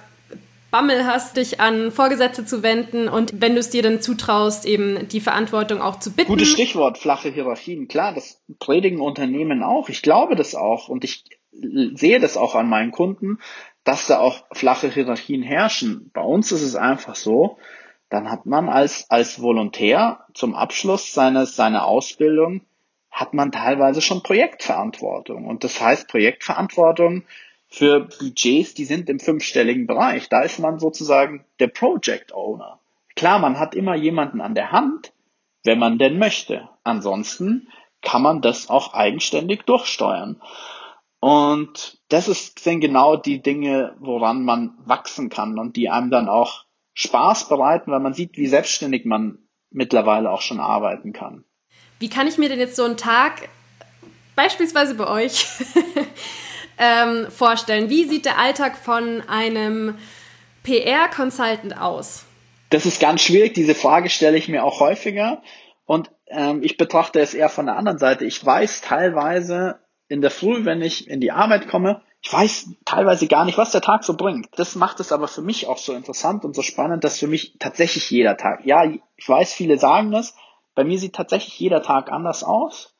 Bammel 0.72 1.06
hast, 1.06 1.38
dich 1.38 1.60
an 1.60 1.92
Vorgesetzte 1.92 2.46
zu 2.46 2.64
wenden 2.64 3.08
und 3.08 3.42
wenn 3.42 3.54
du 3.54 3.60
es 3.60 3.70
dir 3.70 3.82
dann 3.82 4.02
zutraust, 4.02 4.66
eben 4.66 5.08
die 5.08 5.22
Verantwortung 5.22 5.82
auch 5.82 6.00
zu 6.00 6.12
bitten. 6.12 6.30
Gutes 6.30 6.50
Stichwort, 6.50 6.98
flache 6.98 7.30
Hierarchien. 7.30 7.88
Klar, 7.88 8.14
das 8.14 8.42
predigen 8.60 9.02
Unternehmen 9.02 9.64
auch. 9.64 9.90
Ich 9.90 10.02
glaube 10.02 10.36
das 10.36 10.56
auch 10.56 10.90
und 10.90 11.04
ich 11.04 11.24
sehe 11.52 12.20
das 12.20 12.38
auch 12.38 12.56
an 12.56 12.70
meinen 12.70 12.92
Kunden, 12.92 13.40
dass 13.84 14.08
da 14.08 14.20
auch 14.20 14.46
flache 14.52 14.90
Hierarchien 14.90 15.42
herrschen. 15.42 16.12
Bei 16.14 16.22
uns 16.22 16.52
ist 16.52 16.62
es 16.62 16.76
einfach 16.76 17.16
so, 17.16 17.58
dann 18.10 18.30
hat 18.32 18.46
man 18.46 18.70
als, 18.70 19.10
als 19.10 19.42
Volontär 19.42 20.26
zum 20.34 20.56
Abschluss 20.56 21.14
seines, 21.14 21.56
seiner 21.56 21.86
Ausbildung 21.86 22.62
hat 23.12 23.34
man 23.34 23.52
teilweise 23.52 24.02
schon 24.02 24.24
Projektverantwortung. 24.24 25.48
Und 25.48 25.64
das 25.64 25.82
heißt 25.82 26.08
Projektverantwortung 26.08 27.24
für 27.70 28.02
Budgets, 28.02 28.74
die 28.74 28.86
sind 28.86 29.10
im 29.10 29.20
fünfstelligen 29.20 29.88
Bereich. 29.88 30.28
Da 30.30 30.42
ist 30.42 30.60
man 30.60 30.80
sozusagen 30.80 31.46
der 31.60 31.68
Project 31.68 32.34
Owner. 32.34 32.80
Klar, 33.16 33.40
man 33.40 33.60
hat 33.60 33.76
immer 33.76 33.96
jemanden 33.96 34.42
an 34.42 34.56
der 34.56 34.72
Hand, 34.72 35.14
wenn 35.64 35.80
man 35.80 35.98
denn 35.98 36.18
möchte. 36.18 36.68
Ansonsten 36.84 37.68
kann 38.02 38.22
man 38.22 38.42
das 38.42 38.70
auch 38.70 38.94
eigenständig 38.94 39.64
durchsteuern. 39.64 40.42
Und 41.20 42.00
das 42.08 42.26
sind 42.58 42.80
genau 42.80 43.18
die 43.18 43.42
Dinge, 43.42 43.96
woran 44.00 44.44
man 44.44 44.78
wachsen 44.86 45.30
kann 45.30 45.60
und 45.60 45.76
die 45.76 45.90
einem 45.90 46.10
dann 46.10 46.30
auch 46.30 46.66
Spaß 46.94 47.50
bereiten, 47.50 47.92
weil 47.92 48.00
man 48.00 48.14
sieht, 48.14 48.38
wie 48.38 48.48
selbstständig 48.48 49.06
man 49.06 49.40
mittlerweile 49.70 50.32
auch 50.32 50.42
schon 50.42 50.60
arbeiten 50.60 51.14
kann. 51.14 51.44
Wie 52.00 52.10
kann 52.10 52.28
ich 52.28 52.38
mir 52.38 52.50
denn 52.50 52.60
jetzt 52.60 52.78
so 52.78 52.84
einen 52.84 52.98
Tag 52.98 53.50
beispielsweise 54.36 54.96
bei 54.96 55.08
euch 55.08 55.46
ähm, 56.80 57.30
vorstellen? 57.30 57.90
Wie 57.90 58.06
sieht 58.06 58.26
der 58.26 58.40
Alltag 58.40 58.78
von 58.78 59.22
einem 59.28 59.96
PR-Consultant 60.64 61.80
aus? 61.80 62.26
Das 62.70 62.86
ist 62.86 63.00
ganz 63.00 63.22
schwierig. 63.22 63.54
Diese 63.54 63.76
Frage 63.76 64.10
stelle 64.10 64.38
ich 64.38 64.48
mir 64.48 64.64
auch 64.64 64.80
häufiger. 64.80 65.42
Und 65.86 66.12
ähm, 66.28 66.64
ich 66.64 66.78
betrachte 66.78 67.20
es 67.20 67.34
eher 67.34 67.50
von 67.50 67.66
der 67.66 67.76
anderen 67.76 67.98
Seite. 67.98 68.26
Ich 68.26 68.44
weiß 68.44 68.82
teilweise 68.82 69.80
in 70.08 70.22
der 70.22 70.32
Früh, 70.32 70.66
wenn 70.66 70.82
ich 70.82 71.08
in 71.08 71.20
die 71.20 71.32
Arbeit 71.32 71.68
komme, 71.68 72.02
ich 72.22 72.34
weiß 72.34 72.72
teilweise 72.84 73.28
gar 73.28 73.46
nicht, 73.46 73.58
was 73.58 73.72
der 73.72 73.82
Tag 73.82 74.04
so 74.04 74.16
bringt. 74.16 74.48
Das 74.58 74.76
macht 74.76 75.00
es 75.00 75.12
aber 75.12 75.28
für 75.28 75.42
mich 75.42 75.68
auch 75.68 75.78
so 75.78 75.94
interessant 75.94 76.44
und 76.44 76.56
so 76.56 76.62
spannend, 76.62 77.04
dass 77.04 77.20
für 77.20 77.28
mich 77.28 77.56
tatsächlich 77.60 78.10
jeder 78.10 78.36
Tag, 78.36 78.66
ja, 78.66 78.84
ich 78.84 79.30
weiß, 79.30 79.54
viele 79.54 79.78
sagen 79.78 80.12
das, 80.12 80.36
bei 80.76 80.84
mir 80.84 81.00
sieht 81.00 81.16
tatsächlich 81.16 81.58
jeder 81.60 81.82
Tag 81.82 82.12
anders 82.12 82.44
aus, 82.44 82.94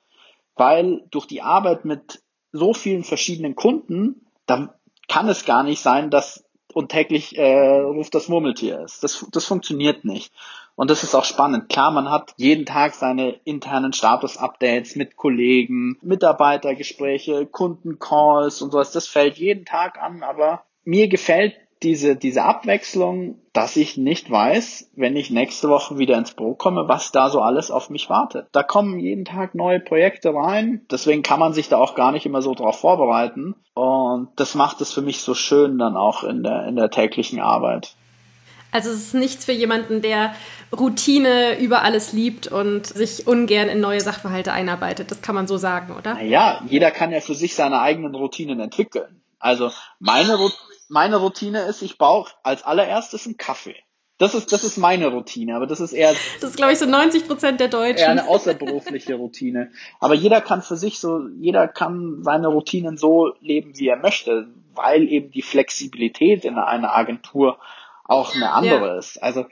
weil 0.56 1.04
durch 1.12 1.26
die 1.26 1.42
Arbeit 1.42 1.86
mit 1.86 2.22
so 2.52 2.74
vielen 2.74 3.04
verschiedenen 3.04 3.56
Kunden, 3.56 4.26
da 4.46 4.74
kann 5.08 5.30
es 5.30 5.46
gar 5.46 5.64
nicht 5.64 5.82
sein, 5.82 6.10
dass 6.10 6.44
und 6.74 6.90
täglich 6.90 7.38
äh, 7.38 7.80
ruft 7.80 8.14
das 8.14 8.28
Murmeltier 8.28 8.82
ist. 8.82 9.04
Das, 9.04 9.26
das 9.32 9.46
funktioniert 9.46 10.06
nicht. 10.06 10.32
Und 10.76 10.90
das 10.90 11.04
ist 11.04 11.16
auch 11.16 11.26
spannend. 11.26 11.68
Klar, 11.68 11.92
man 11.92 12.10
hat 12.10 12.34
jeden 12.38 12.66
Tag 12.66 12.94
seine 12.94 13.32
internen 13.44 13.92
Status-Updates 13.92 14.96
mit 14.96 15.18
Kollegen, 15.18 15.98
Mitarbeitergespräche, 16.02 17.46
Kundencalls 17.48 18.62
und 18.62 18.72
sowas. 18.72 18.92
Das 18.92 19.08
fällt 19.08 19.38
jeden 19.38 19.66
Tag 19.66 20.02
an, 20.02 20.24
aber 20.24 20.64
mir 20.86 21.10
gefällt 21.10 21.56
diese, 21.84 22.16
diese 22.16 22.44
Abwechslung, 22.44 23.40
dass 23.54 23.78
ich 23.78 23.98
nicht 23.98 24.30
weiß, 24.30 24.92
wenn 24.96 25.16
ich 25.16 25.30
nächste 25.30 25.70
Woche 25.70 25.98
wieder 25.98 26.18
ins 26.18 26.34
Büro 26.34 26.54
komme, 26.54 26.88
was 26.88 27.12
da 27.12 27.30
so 27.30 27.42
alles 27.42 27.72
auf 27.72 27.90
mich 27.90 28.10
wartet. 28.10 28.48
Da 28.52 28.64
kommen 28.64 29.00
jeden 29.00 29.26
Tag 29.26 29.56
neue 29.56 29.80
Projekte 29.80 30.34
rein. 30.34 30.86
Deswegen 30.92 31.24
kann 31.24 31.40
man 31.40 31.54
sich 31.54 31.70
da 31.70 31.78
auch 31.78 31.96
gar 31.96 32.12
nicht 32.12 32.26
immer 32.26 32.42
so 32.42 32.54
drauf 32.54 32.80
vorbereiten. 32.80 33.56
Und 33.74 34.30
das 34.36 34.56
macht 34.56 34.82
es 34.82 34.92
für 34.92 35.02
mich 35.02 35.22
so 35.22 35.34
schön 35.34 35.78
dann 35.78 35.96
auch 35.96 36.24
in 36.24 36.44
der, 36.44 36.68
in 36.68 36.76
der 36.76 36.90
täglichen 36.90 37.40
Arbeit. 37.40 37.96
Also 38.72 38.92
es 38.92 38.98
ist 38.98 39.14
nichts 39.16 39.46
für 39.46 39.52
jemanden, 39.52 40.02
der 40.02 40.36
Routine 40.78 41.60
über 41.60 41.82
alles 41.82 42.14
liebt 42.14 42.48
und 42.48 42.86
sich 42.86 43.26
ungern 43.26 43.68
in 43.68 43.80
neue 43.80 44.02
Sachverhalte 44.02 44.52
einarbeitet. 44.52 45.10
Das 45.10 45.22
kann 45.22 45.34
man 45.34 45.48
so 45.48 45.58
sagen, 45.58 45.96
oder? 45.98 46.14
Naja, 46.14 46.62
jeder 46.68 46.92
kann 46.92 47.12
ja 47.12 47.20
für 47.20 47.34
sich 47.34 47.56
seine 47.56 47.80
eigenen 47.80 48.14
Routinen 48.14 48.60
entwickeln. 48.60 49.22
Also 49.40 49.72
meine, 50.00 50.38
meine 50.90 51.18
Routine 51.18 51.62
ist, 51.62 51.82
ich 51.82 51.98
brauche 51.98 52.34
als 52.44 52.64
allererstes 52.64 53.26
einen 53.26 53.38
Kaffee. 53.38 53.76
Das 54.18 54.36
ist, 54.36 54.52
das 54.52 54.66
ist 54.66 54.78
meine 54.78 55.08
Routine, 55.08 55.56
aber 55.56 55.66
das 55.66 55.80
ist 55.80 55.94
eher. 55.94 56.14
Das 56.42 56.50
ist, 56.50 56.58
glaube 56.58 56.74
ich, 56.74 56.80
so 56.80 56.86
90 56.86 57.26
Prozent 57.26 57.62
der 57.62 57.70
Deutschen. 57.70 58.00
Eher 58.00 58.10
eine 58.10 58.28
außerberufliche 58.28 59.16
Routine. 59.16 59.72
Aber 60.02 60.14
jeder 60.14 60.42
kann 60.42 60.62
für 60.62 60.76
sich 60.76 61.00
so, 61.00 61.22
jeder 61.40 61.70
kann 61.70 62.22
seine 62.22 62.50
Routinen 62.50 62.98
so 62.98 63.34
leben, 63.40 63.80
wie 63.80 63.88
er 63.88 63.96
möchte, 63.96 64.50
weil 64.74 65.08
eben 65.08 65.32
die 65.32 65.42
Flexibilität 65.42 66.44
in 66.44 66.58
einer 66.58 66.94
Agentur 66.94 67.60
auch 68.04 68.36
eine 68.36 68.52
andere 68.52 68.88
ja. 68.88 68.98
ist. 68.98 69.24
Also 69.24 69.46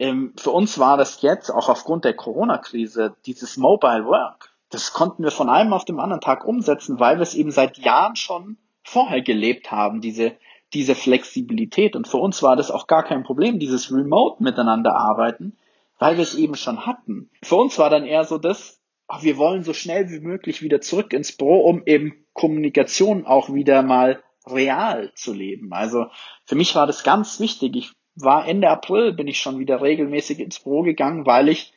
ähm, 0.00 0.32
für 0.36 0.50
uns 0.50 0.80
war 0.80 0.96
das 0.96 1.22
jetzt 1.22 1.50
auch 1.50 1.68
aufgrund 1.68 2.04
der 2.04 2.14
Corona-Krise 2.14 3.14
dieses 3.24 3.56
Mobile 3.56 4.04
Work. 4.04 4.52
Das 4.70 4.92
konnten 4.92 5.22
wir 5.22 5.30
von 5.30 5.48
einem 5.48 5.72
auf 5.72 5.84
dem 5.84 6.00
anderen 6.00 6.20
Tag 6.20 6.44
umsetzen, 6.44 6.98
weil 6.98 7.18
wir 7.18 7.22
es 7.22 7.34
eben 7.34 7.52
seit 7.52 7.78
Jahren 7.78 8.16
schon 8.16 8.56
vorher 8.82 9.22
gelebt 9.22 9.70
haben, 9.70 10.00
diese, 10.00 10.32
diese 10.74 10.94
Flexibilität. 10.94 11.96
Und 11.96 12.08
für 12.08 12.18
uns 12.18 12.42
war 12.42 12.56
das 12.56 12.70
auch 12.70 12.86
gar 12.86 13.04
kein 13.04 13.24
Problem, 13.24 13.58
dieses 13.58 13.92
Remote 13.92 14.42
miteinander 14.42 14.94
arbeiten, 14.94 15.56
weil 15.98 16.16
wir 16.16 16.22
es 16.22 16.34
eben 16.34 16.54
schon 16.54 16.86
hatten. 16.86 17.30
Für 17.42 17.56
uns 17.56 17.78
war 17.78 17.90
dann 17.90 18.04
eher 18.04 18.24
so 18.24 18.38
das, 18.38 18.80
ach, 19.06 19.22
wir 19.22 19.36
wollen 19.36 19.62
so 19.62 19.72
schnell 19.72 20.10
wie 20.10 20.20
möglich 20.20 20.62
wieder 20.62 20.80
zurück 20.80 21.12
ins 21.12 21.32
Büro, 21.32 21.60
um 21.60 21.82
eben 21.86 22.24
Kommunikation 22.32 23.26
auch 23.26 23.52
wieder 23.52 23.82
mal 23.82 24.22
real 24.46 25.12
zu 25.14 25.32
leben. 25.32 25.72
Also 25.72 26.06
für 26.44 26.56
mich 26.56 26.74
war 26.74 26.86
das 26.86 27.04
ganz 27.04 27.38
wichtig. 27.38 27.76
Ich 27.76 27.92
war 28.14 28.46
Ende 28.46 28.68
April, 28.68 29.12
bin 29.12 29.28
ich 29.28 29.38
schon 29.40 29.58
wieder 29.58 29.80
regelmäßig 29.80 30.40
ins 30.40 30.58
Büro 30.60 30.82
gegangen, 30.82 31.26
weil 31.26 31.48
ich 31.48 31.72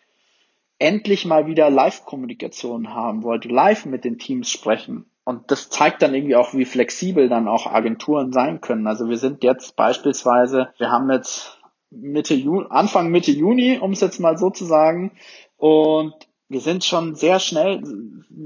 endlich 0.80 1.26
mal 1.26 1.48
wieder 1.48 1.70
Live-Kommunikation 1.70 2.94
haben 2.94 3.24
wollte, 3.24 3.48
live 3.48 3.86
mit 3.86 4.04
den 4.04 4.18
Teams 4.18 4.50
sprechen. 4.50 5.06
Und 5.26 5.50
das 5.50 5.70
zeigt 5.70 6.04
dann 6.04 6.14
irgendwie 6.14 6.36
auch, 6.36 6.54
wie 6.54 6.66
flexibel 6.66 7.28
dann 7.28 7.48
auch 7.48 7.66
Agenturen 7.66 8.32
sein 8.32 8.62
können. 8.62 8.86
Also 8.86 9.10
wir 9.10 9.18
sind 9.18 9.44
jetzt 9.44 9.76
beispielsweise, 9.76 10.70
wir 10.78 10.92
haben 10.92 11.10
jetzt 11.12 11.60
Mitte 11.90 12.36
Juni, 12.36 12.68
Anfang 12.70 13.10
Mitte 13.10 13.32
Juni, 13.32 13.80
um 13.80 13.92
es 13.92 14.02
jetzt 14.02 14.20
mal 14.20 14.38
so 14.38 14.52
zu 14.52 14.66
sagen, 14.66 15.12
und 15.58 16.14
wir 16.48 16.60
sind 16.60 16.84
schon 16.84 17.16
sehr 17.16 17.40
schnell 17.40 17.82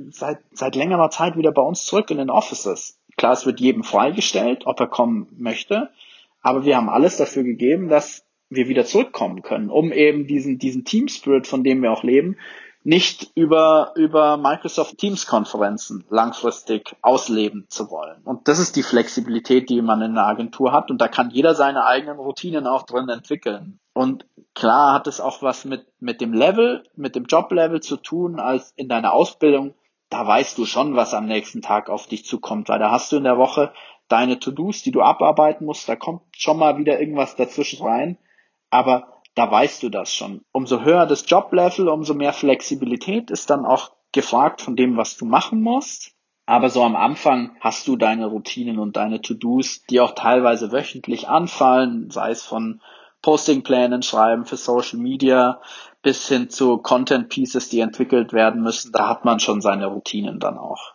seit, 0.10 0.40
seit 0.52 0.76
längerer 0.76 1.10
Zeit 1.10 1.36
wieder 1.36 1.52
bei 1.52 1.62
uns 1.62 1.86
zurück 1.86 2.12
in 2.12 2.18
den 2.18 2.30
Offices. 2.30 2.98
Klar, 3.18 3.34
es 3.34 3.46
wird 3.46 3.60
jedem 3.60 3.84
freigestellt, 3.84 4.66
ob 4.66 4.80
er 4.80 4.88
kommen 4.88 5.28
möchte, 5.38 5.90
aber 6.42 6.64
wir 6.64 6.78
haben 6.78 6.90
alles 6.90 7.18
dafür 7.18 7.44
gegeben, 7.44 7.90
dass 7.90 8.26
wir 8.50 8.70
wieder 8.70 8.86
zurückkommen 8.86 9.42
können, 9.42 9.70
um 9.70 9.92
eben 9.92 10.28
diesen, 10.28 10.58
diesen 10.58 10.86
Team 10.86 11.10
Spirit, 11.10 11.46
von 11.46 11.64
dem 11.64 11.82
wir 11.82 11.92
auch 11.92 12.04
leben, 12.04 12.38
nicht 12.84 13.32
über, 13.36 13.92
über 13.96 14.38
Microsoft 14.38 14.98
Teams 14.98 15.28
Konferenzen 15.28 16.06
langfristig 16.10 16.96
ausleben 17.02 17.66
zu 17.70 17.92
wollen. 17.92 18.22
Und 18.24 18.48
das 18.48 18.60
ist 18.60 18.76
die 18.76 18.84
Flexibilität, 18.84 19.70
die 19.70 19.82
man 19.82 20.02
in 20.02 20.12
einer 20.12 20.28
Agentur 20.28 20.72
hat. 20.72 20.90
Und 20.90 21.00
da 21.00 21.08
kann 21.08 21.30
jeder 21.30 21.56
seine 21.56 21.86
eigenen 21.86 22.20
Routinen 22.20 22.68
auch 22.68 22.84
drin 22.84 23.10
entwickeln. 23.10 23.80
Und 23.94 24.26
klar 24.56 24.94
hat 24.94 25.08
es 25.08 25.20
auch 25.20 25.42
was 25.42 25.66
mit, 25.66 25.86
mit 26.00 26.22
dem 26.22 26.34
Level, 26.34 26.84
mit 26.96 27.16
dem 27.16 27.26
Joblevel 27.26 27.82
zu 27.82 27.98
tun, 27.98 28.40
als 28.40 28.74
in 28.78 28.88
deiner 28.88 29.14
Ausbildung 29.14 29.74
da 30.10 30.26
weißt 30.26 30.58
du 30.58 30.66
schon, 30.66 30.96
was 30.96 31.14
am 31.14 31.26
nächsten 31.26 31.62
Tag 31.62 31.90
auf 31.90 32.08
dich 32.08 32.26
zukommt, 32.26 32.70
weil 32.70 32.80
da 32.80 32.92
hast 32.92 33.12
du 33.12 33.18
in 33.18 33.24
der 33.24 33.38
Woche 33.38 33.72
deine 34.08 34.40
To-Dos, 34.40 34.82
die 34.82 34.92
du 34.92 35.02
abarbeiten 35.02 35.66
musst, 35.66 35.88
da 35.88 35.96
kommt 35.96 36.22
schon 36.36 36.58
mal 36.58 36.78
wieder 36.78 37.00
irgendwas 37.00 37.36
dazwischen 37.36 37.86
rein, 37.86 38.18
aber 38.72 39.19
da 39.36 39.50
weißt 39.50 39.84
du 39.84 39.90
das 39.90 40.14
schon. 40.14 40.42
Umso 40.52 40.82
höher 40.82 41.06
das 41.06 41.26
Joblevel, 41.28 41.88
umso 41.88 42.14
mehr 42.14 42.34
Flexibilität 42.34 43.32
ist 43.32 43.50
dann 43.50 43.66
auch 43.66 43.92
gefragt 44.12 44.62
von 44.62 44.76
dem, 44.76 44.98
was 44.98 45.18
du 45.18 45.26
machen 45.26 45.62
musst. 45.62 46.12
Aber 46.46 46.70
so 46.70 46.84
am 46.84 46.96
Anfang 46.96 47.56
hast 47.60 47.88
du 47.88 47.96
deine 47.96 48.26
Routinen 48.26 48.80
und 48.80 48.98
deine 48.98 49.22
To-Dos, 49.22 49.84
die 49.90 50.02
auch 50.02 50.16
teilweise 50.16 50.72
wöchentlich 50.72 51.28
anfallen, 51.28 52.10
sei 52.10 52.32
es 52.32 52.42
von 52.42 52.82
Postingplänen 53.22 54.02
schreiben 54.02 54.46
für 54.46 54.58
Social 54.58 54.98
Media, 54.98 55.62
bis 56.02 56.28
hin 56.28 56.50
zu 56.50 56.78
Content 56.80 57.30
Pieces, 57.30 57.70
die 57.70 57.82
entwickelt 57.82 58.34
werden 58.34 58.64
müssen. 58.64 58.92
Da 58.92 59.10
hat 59.10 59.26
man 59.26 59.40
schon 59.40 59.62
seine 59.62 59.88
Routinen 59.88 60.40
dann 60.40 60.58
auch. 60.58 60.94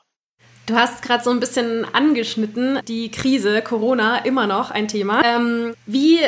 Du 0.67 0.75
hast 0.75 1.03
gerade 1.03 1.23
so 1.23 1.31
ein 1.31 1.41
bisschen 1.41 1.87
angeschnitten, 1.93 2.81
die 2.89 3.11
Krise, 3.11 3.61
Corona, 3.61 4.25
immer 4.25 4.47
noch 4.47 4.71
ein 4.71 4.89
Thema. 4.89 5.23
Ähm, 5.23 5.75
wie 5.85 6.21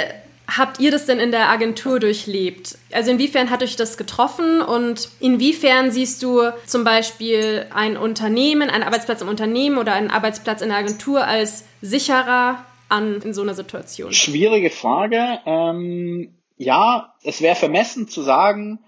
habt 0.48 0.80
ihr 0.80 0.90
das 0.90 1.06
denn 1.06 1.18
in 1.18 1.30
der 1.30 1.48
Agentur 1.48 2.00
durchlebt? 2.00 2.78
Also 2.92 3.10
inwiefern 3.10 3.50
hat 3.50 3.62
euch 3.62 3.76
das 3.76 3.96
getroffen 3.96 4.60
und 4.60 5.08
inwiefern 5.20 5.90
siehst 5.90 6.22
du 6.22 6.42
zum 6.66 6.84
Beispiel 6.84 7.66
ein 7.74 7.96
Unternehmen, 7.96 8.70
einen 8.70 8.84
Arbeitsplatz 8.84 9.22
im 9.22 9.28
Unternehmen 9.28 9.78
oder 9.78 9.92
einen 9.94 10.10
Arbeitsplatz 10.10 10.62
in 10.62 10.68
der 10.68 10.78
Agentur 10.78 11.24
als 11.24 11.64
sicherer 11.80 12.64
an 12.88 13.20
in 13.22 13.34
so 13.34 13.42
einer 13.42 13.54
Situation? 13.54 14.12
Schwierige 14.12 14.70
Frage. 14.70 15.40
Ähm, 15.44 16.36
ja, 16.56 17.14
es 17.22 17.42
wäre 17.42 17.56
vermessen 17.56 18.08
zu 18.08 18.22
sagen, 18.22 18.80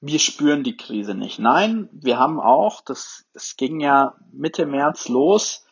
wir 0.00 0.18
spüren 0.18 0.62
die 0.62 0.76
Krise 0.76 1.14
nicht. 1.14 1.38
Nein, 1.38 1.88
wir 1.92 2.18
haben 2.18 2.40
auch, 2.40 2.80
das, 2.82 3.26
es 3.34 3.56
ging 3.56 3.80
ja 3.80 4.14
Mitte 4.32 4.66
März 4.66 5.08
los 5.08 5.66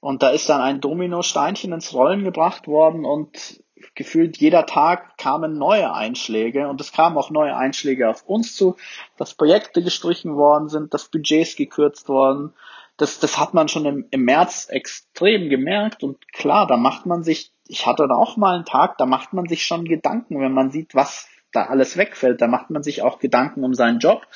und 0.00 0.22
da 0.22 0.30
ist 0.30 0.48
dann 0.48 0.60
ein 0.60 0.80
Dominosteinchen 0.80 1.72
ins 1.72 1.92
Rollen 1.92 2.24
gebracht 2.24 2.66
worden 2.66 3.04
und 3.04 3.62
gefühlt 3.98 4.38
jeder 4.38 4.64
Tag 4.64 5.18
kamen 5.18 5.58
neue 5.58 5.92
Einschläge 5.92 6.68
und 6.68 6.80
es 6.80 6.92
kamen 6.92 7.18
auch 7.18 7.30
neue 7.30 7.54
Einschläge 7.54 8.08
auf 8.08 8.22
uns 8.26 8.56
zu, 8.56 8.76
dass 9.18 9.34
Projekte 9.34 9.82
gestrichen 9.82 10.34
worden 10.36 10.70
sind, 10.70 10.94
dass 10.94 11.10
Budgets 11.10 11.56
gekürzt 11.56 12.08
worden. 12.08 12.54
Das, 12.96 13.20
das 13.20 13.38
hat 13.38 13.52
man 13.52 13.68
schon 13.68 13.84
im, 13.84 14.06
im 14.10 14.24
März 14.24 14.68
extrem 14.70 15.50
gemerkt 15.50 16.02
und 16.02 16.32
klar, 16.32 16.66
da 16.66 16.76
macht 16.76 17.04
man 17.04 17.22
sich 17.22 17.52
ich 17.68 17.86
hatte 17.86 18.08
da 18.08 18.14
auch 18.14 18.36
mal 18.36 18.56
einen 18.56 18.64
Tag, 18.64 18.98
da 18.98 19.06
macht 19.06 19.32
man 19.34 19.46
sich 19.46 19.64
schon 19.64 19.84
Gedanken, 19.84 20.40
wenn 20.40 20.52
man 20.52 20.70
sieht, 20.70 20.94
was 20.94 21.28
da 21.52 21.66
alles 21.66 21.96
wegfällt. 21.96 22.40
Da 22.40 22.46
macht 22.48 22.70
man 22.70 22.82
sich 22.82 23.02
auch 23.02 23.18
Gedanken 23.18 23.62
um 23.62 23.74
seinen 23.74 24.00
Job. 24.00 24.26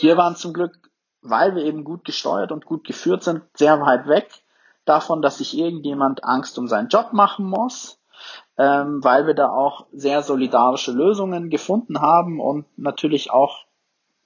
Wir 0.00 0.16
waren 0.16 0.36
zum 0.36 0.52
Glück, 0.52 0.90
weil 1.20 1.54
wir 1.54 1.64
eben 1.64 1.84
gut 1.84 2.04
gesteuert 2.04 2.50
und 2.50 2.64
gut 2.64 2.84
geführt 2.84 3.22
sind, 3.22 3.42
sehr 3.54 3.80
weit 3.80 4.08
weg 4.08 4.28
davon, 4.84 5.22
dass 5.22 5.38
sich 5.38 5.56
irgendjemand 5.56 6.24
Angst 6.24 6.58
um 6.58 6.66
seinen 6.66 6.88
Job 6.88 7.12
machen 7.12 7.46
muss, 7.46 8.00
ähm, 8.58 9.02
weil 9.02 9.26
wir 9.26 9.34
da 9.34 9.50
auch 9.50 9.86
sehr 9.92 10.22
solidarische 10.22 10.92
Lösungen 10.92 11.50
gefunden 11.50 12.00
haben 12.00 12.40
und 12.40 12.66
natürlich 12.76 13.30
auch 13.30 13.64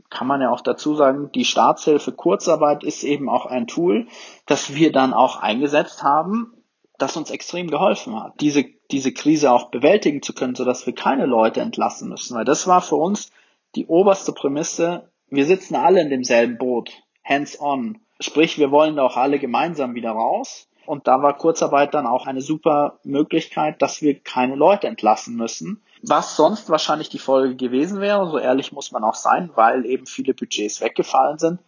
kann 0.09 0.27
man 0.27 0.41
ja 0.41 0.51
auch 0.51 0.61
dazu 0.61 0.95
sagen, 0.95 1.31
die 1.35 1.45
Staatshilfe 1.45 2.12
Kurzarbeit 2.12 2.85
ist 2.85 3.03
eben 3.03 3.29
auch 3.29 3.47
ein 3.47 3.67
Tool, 3.67 4.07
das 4.47 4.75
wir 4.75 4.93
dann 4.93 5.12
auch 5.12 5.37
eingesetzt 5.37 6.03
haben, 6.03 6.55
das 6.99 7.17
uns 7.17 7.31
extrem 7.31 7.69
geholfen 7.69 8.19
hat, 8.19 8.41
diese, 8.41 8.65
diese 8.91 9.12
Krise 9.12 9.51
auch 9.51 9.71
bewältigen 9.71 10.23
zu 10.23 10.33
können, 10.33 10.55
sodass 10.55 10.87
wir 10.87 10.95
keine 10.95 11.27
Leute 11.27 11.61
entlassen 11.61 12.09
müssen. 12.09 12.37
Weil 12.37 12.45
das 12.45 12.67
war 12.67 12.81
für 12.81 12.97
uns 12.97 13.31
die 13.75 13.87
oberste 13.87 14.33
Prämisse. 14.33 15.11
Wir 15.29 15.45
sitzen 15.45 15.75
alle 15.75 16.01
in 16.01 16.09
demselben 16.09 16.57
Boot, 16.57 16.91
hands 17.25 17.61
on. 17.61 17.99
Sprich, 18.21 18.59
wir 18.59 18.71
wollen 18.71 18.97
da 18.97 19.03
auch 19.03 19.17
alle 19.17 19.39
gemeinsam 19.39 19.95
wieder 19.95 20.12
raus. 20.12 20.69
Und 20.87 21.07
da 21.07 21.22
war 21.22 21.37
Kurzarbeit 21.37 21.94
dann 21.94 22.07
auch 22.07 22.27
eine 22.27 22.40
super 22.40 22.99
Möglichkeit, 23.05 23.83
dass 23.83 24.03
wir 24.03 24.18
keine 24.18 24.55
Leute 24.55 24.87
entlassen 24.87 25.37
müssen. 25.37 25.83
Was 26.03 26.37
sonst 26.37 26.70
wahrscheinlich 26.70 27.09
die 27.09 27.18
Folge 27.18 27.57
gewesen 27.57 28.01
wäre, 28.01 28.29
so 28.31 28.38
ehrlich 28.38 28.72
muss 28.72 28.92
man 28.92 29.05
auch 29.05 29.14
sein, 29.14 29.51
weil 29.55 29.85
eben 29.87 30.07
viele 30.07 30.35
Budgets 30.35 30.81
weggefallen 30.81 31.38
sind. 31.38 31.61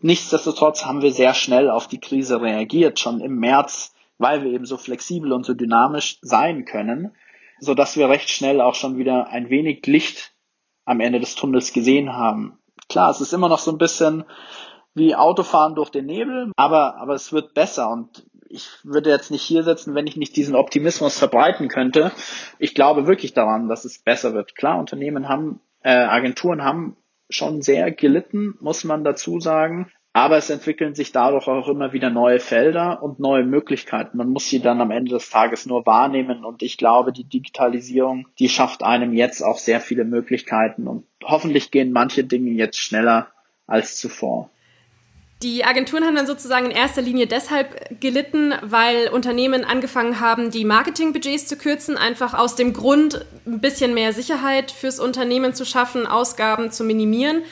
Nichtsdestotrotz 0.00 0.84
haben 0.84 1.02
wir 1.02 1.12
sehr 1.12 1.34
schnell 1.34 1.70
auf 1.70 1.86
die 1.86 2.00
Krise 2.00 2.40
reagiert. 2.40 2.98
Schon 2.98 3.20
im 3.20 3.36
März 3.36 3.92
weil 4.20 4.44
wir 4.44 4.52
eben 4.52 4.66
so 4.66 4.76
flexibel 4.76 5.32
und 5.32 5.46
so 5.46 5.54
dynamisch 5.54 6.18
sein 6.20 6.66
können, 6.66 7.16
so 7.58 7.72
dass 7.72 7.96
wir 7.96 8.10
recht 8.10 8.28
schnell 8.28 8.60
auch 8.60 8.74
schon 8.74 8.98
wieder 8.98 9.28
ein 9.28 9.48
wenig 9.48 9.86
Licht 9.86 10.34
am 10.84 11.00
Ende 11.00 11.20
des 11.20 11.36
Tunnels 11.36 11.72
gesehen 11.72 12.12
haben. 12.12 12.58
Klar, 12.90 13.10
es 13.10 13.22
ist 13.22 13.32
immer 13.32 13.48
noch 13.48 13.58
so 13.58 13.70
ein 13.70 13.78
bisschen 13.78 14.24
wie 14.92 15.14
Autofahren 15.14 15.74
durch 15.74 15.88
den 15.88 16.04
Nebel, 16.04 16.52
aber, 16.56 16.96
aber 16.96 17.14
es 17.14 17.32
wird 17.32 17.54
besser 17.54 17.88
und 17.90 18.26
ich 18.50 18.68
würde 18.82 19.10
jetzt 19.10 19.30
nicht 19.30 19.42
hier 19.42 19.62
sitzen, 19.62 19.94
wenn 19.94 20.06
ich 20.06 20.16
nicht 20.16 20.36
diesen 20.36 20.56
Optimismus 20.56 21.18
verbreiten 21.18 21.68
könnte. 21.68 22.10
Ich 22.58 22.74
glaube 22.74 23.06
wirklich 23.06 23.32
daran, 23.32 23.68
dass 23.68 23.84
es 23.84 23.98
besser 23.98 24.34
wird. 24.34 24.56
Klar, 24.56 24.78
Unternehmen 24.78 25.28
haben, 25.28 25.60
äh, 25.82 25.90
Agenturen 25.90 26.64
haben 26.64 26.96
schon 27.28 27.62
sehr 27.62 27.92
gelitten, 27.92 28.56
muss 28.60 28.82
man 28.82 29.04
dazu 29.04 29.38
sagen. 29.38 29.90
Aber 30.12 30.36
es 30.36 30.50
entwickeln 30.50 30.96
sich 30.96 31.12
dadurch 31.12 31.46
auch 31.46 31.68
immer 31.68 31.92
wieder 31.92 32.10
neue 32.10 32.40
Felder 32.40 33.00
und 33.00 33.20
neue 33.20 33.44
Möglichkeiten. 33.44 34.16
Man 34.16 34.30
muss 34.30 34.48
sie 34.48 34.58
dann 34.58 34.80
am 34.80 34.90
Ende 34.90 35.12
des 35.12 35.30
Tages 35.30 35.66
nur 35.66 35.86
wahrnehmen. 35.86 36.44
Und 36.44 36.64
ich 36.64 36.76
glaube, 36.76 37.12
die 37.12 37.22
Digitalisierung, 37.22 38.26
die 38.40 38.48
schafft 38.48 38.82
einem 38.82 39.14
jetzt 39.14 39.40
auch 39.42 39.58
sehr 39.58 39.80
viele 39.80 40.04
Möglichkeiten. 40.04 40.88
Und 40.88 41.06
hoffentlich 41.22 41.70
gehen 41.70 41.92
manche 41.92 42.24
Dinge 42.24 42.50
jetzt 42.50 42.78
schneller 42.78 43.28
als 43.68 43.98
zuvor. 43.98 44.50
Die 45.42 45.64
Agenturen 45.64 46.04
haben 46.04 46.16
dann 46.16 46.26
sozusagen 46.26 46.66
in 46.66 46.70
erster 46.70 47.00
Linie 47.00 47.26
deshalb 47.26 47.98
gelitten, 47.98 48.52
weil 48.60 49.08
Unternehmen 49.08 49.64
angefangen 49.64 50.20
haben, 50.20 50.50
die 50.50 50.66
Marketingbudgets 50.66 51.46
zu 51.46 51.56
kürzen, 51.56 51.96
einfach 51.96 52.34
aus 52.34 52.56
dem 52.56 52.74
Grund, 52.74 53.24
ein 53.46 53.60
bisschen 53.60 53.94
mehr 53.94 54.12
Sicherheit 54.12 54.70
fürs 54.70 55.00
Unternehmen 55.00 55.54
zu 55.54 55.64
schaffen, 55.64 56.06
Ausgaben 56.06 56.70
zu 56.70 56.84
minimieren. 56.84 57.42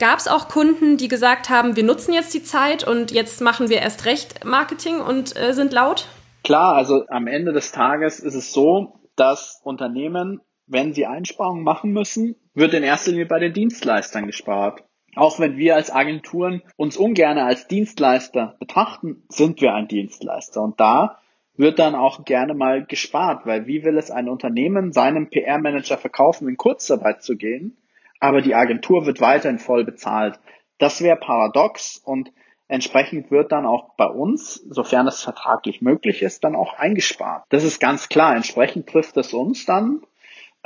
Gab 0.00 0.18
es 0.18 0.26
auch 0.26 0.48
Kunden, 0.48 0.96
die 0.96 1.06
gesagt 1.06 1.48
haben, 1.48 1.76
wir 1.76 1.84
nutzen 1.84 2.12
jetzt 2.12 2.34
die 2.34 2.42
Zeit 2.42 2.86
und 2.86 3.12
jetzt 3.12 3.40
machen 3.40 3.70
wir 3.70 3.78
erst 3.78 4.06
recht 4.06 4.44
Marketing 4.44 5.00
und 5.00 5.36
äh, 5.36 5.52
sind 5.52 5.72
laut? 5.72 6.08
Klar, 6.42 6.74
also 6.74 7.04
am 7.08 7.28
Ende 7.28 7.52
des 7.52 7.70
Tages 7.70 8.18
ist 8.18 8.34
es 8.34 8.52
so, 8.52 9.00
dass 9.14 9.60
Unternehmen, 9.62 10.40
wenn 10.66 10.92
sie 10.92 11.06
Einsparungen 11.06 11.62
machen 11.62 11.92
müssen, 11.92 12.34
wird 12.54 12.74
in 12.74 12.82
erster 12.82 13.12
Linie 13.12 13.26
bei 13.26 13.38
den 13.38 13.52
Dienstleistern 13.52 14.26
gespart. 14.26 14.82
Auch 15.16 15.40
wenn 15.40 15.56
wir 15.56 15.74
als 15.74 15.90
Agenturen 15.90 16.62
uns 16.76 16.96
ungern 16.96 17.38
als 17.38 17.66
Dienstleister 17.66 18.54
betrachten, 18.60 19.24
sind 19.28 19.60
wir 19.62 19.74
ein 19.74 19.88
Dienstleister. 19.88 20.62
Und 20.62 20.78
da 20.78 21.18
wird 21.56 21.78
dann 21.78 21.94
auch 21.94 22.24
gerne 22.26 22.52
mal 22.52 22.84
gespart, 22.84 23.46
weil 23.46 23.66
wie 23.66 23.82
will 23.82 23.96
es 23.96 24.10
ein 24.10 24.28
Unternehmen 24.28 24.92
seinem 24.92 25.30
PR-Manager 25.30 25.96
verkaufen, 25.96 26.48
in 26.48 26.58
Kurzarbeit 26.58 27.22
zu 27.22 27.36
gehen, 27.36 27.78
aber 28.20 28.42
die 28.42 28.54
Agentur 28.54 29.06
wird 29.06 29.22
weiterhin 29.22 29.58
voll 29.58 29.84
bezahlt. 29.84 30.38
Das 30.78 31.02
wäre 31.02 31.16
paradox 31.16 31.96
und 31.96 32.30
entsprechend 32.68 33.30
wird 33.30 33.52
dann 33.52 33.64
auch 33.64 33.94
bei 33.96 34.06
uns, 34.06 34.56
sofern 34.68 35.06
es 35.06 35.22
vertraglich 35.22 35.80
möglich 35.80 36.20
ist, 36.20 36.44
dann 36.44 36.54
auch 36.54 36.74
eingespart. 36.74 37.44
Das 37.48 37.64
ist 37.64 37.80
ganz 37.80 38.10
klar. 38.10 38.36
Entsprechend 38.36 38.86
trifft 38.86 39.16
es 39.16 39.32
uns 39.32 39.64
dann 39.64 40.02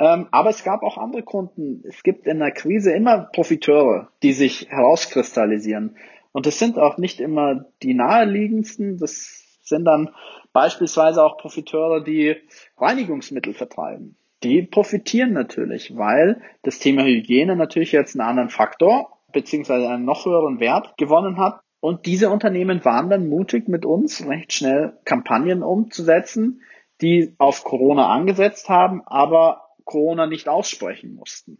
ähm, 0.01 0.29
aber 0.31 0.49
es 0.49 0.63
gab 0.63 0.81
auch 0.81 0.97
andere 0.97 1.21
Kunden. 1.21 1.83
Es 1.87 2.01
gibt 2.01 2.25
in 2.25 2.39
der 2.39 2.49
Krise 2.49 2.91
immer 2.91 3.29
Profiteure, 3.33 4.09
die 4.23 4.33
sich 4.33 4.67
herauskristallisieren. 4.67 5.95
Und 6.31 6.47
es 6.47 6.57
sind 6.57 6.79
auch 6.79 6.97
nicht 6.97 7.21
immer 7.21 7.65
die 7.83 7.93
naheliegendsten. 7.93 8.97
Das 8.97 9.59
sind 9.61 9.85
dann 9.85 10.09
beispielsweise 10.53 11.23
auch 11.23 11.37
Profiteure, 11.37 12.03
die 12.03 12.35
Reinigungsmittel 12.79 13.53
vertreiben. 13.53 14.15
Die 14.41 14.63
profitieren 14.63 15.33
natürlich, 15.33 15.95
weil 15.95 16.41
das 16.63 16.79
Thema 16.79 17.03
Hygiene 17.03 17.55
natürlich 17.55 17.91
jetzt 17.91 18.15
einen 18.15 18.27
anderen 18.27 18.49
Faktor 18.49 19.19
beziehungsweise 19.31 19.87
einen 19.87 20.03
noch 20.03 20.25
höheren 20.25 20.59
Wert 20.59 20.97
gewonnen 20.97 21.37
hat. 21.37 21.59
Und 21.79 22.07
diese 22.07 22.31
Unternehmen 22.31 22.83
waren 22.85 23.11
dann 23.11 23.29
mutig, 23.29 23.67
mit 23.67 23.85
uns 23.85 24.25
recht 24.27 24.51
schnell 24.51 24.97
Kampagnen 25.05 25.61
umzusetzen, 25.61 26.61
die 27.01 27.35
auf 27.37 27.63
Corona 27.63 28.09
angesetzt 28.09 28.67
haben, 28.67 29.03
aber 29.05 29.70
Corona 29.85 30.27
nicht 30.27 30.47
aussprechen 30.47 31.15
mussten. 31.15 31.57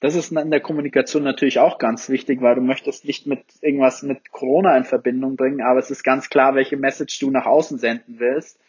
Das 0.00 0.14
ist 0.14 0.30
in 0.30 0.50
der 0.50 0.60
Kommunikation 0.60 1.24
natürlich 1.24 1.58
auch 1.58 1.78
ganz 1.78 2.08
wichtig, 2.08 2.40
weil 2.40 2.54
du 2.54 2.60
möchtest 2.60 3.04
nicht 3.04 3.26
mit 3.26 3.40
irgendwas 3.60 4.02
mit 4.02 4.30
Corona 4.30 4.76
in 4.76 4.84
Verbindung 4.84 5.34
bringen, 5.34 5.60
aber 5.60 5.80
es 5.80 5.90
ist 5.90 6.04
ganz 6.04 6.30
klar, 6.30 6.54
welche 6.54 6.76
Message 6.76 7.18
du 7.18 7.30
nach 7.30 7.46
außen 7.46 7.78
senden 7.78 8.20
willst. 8.20 8.60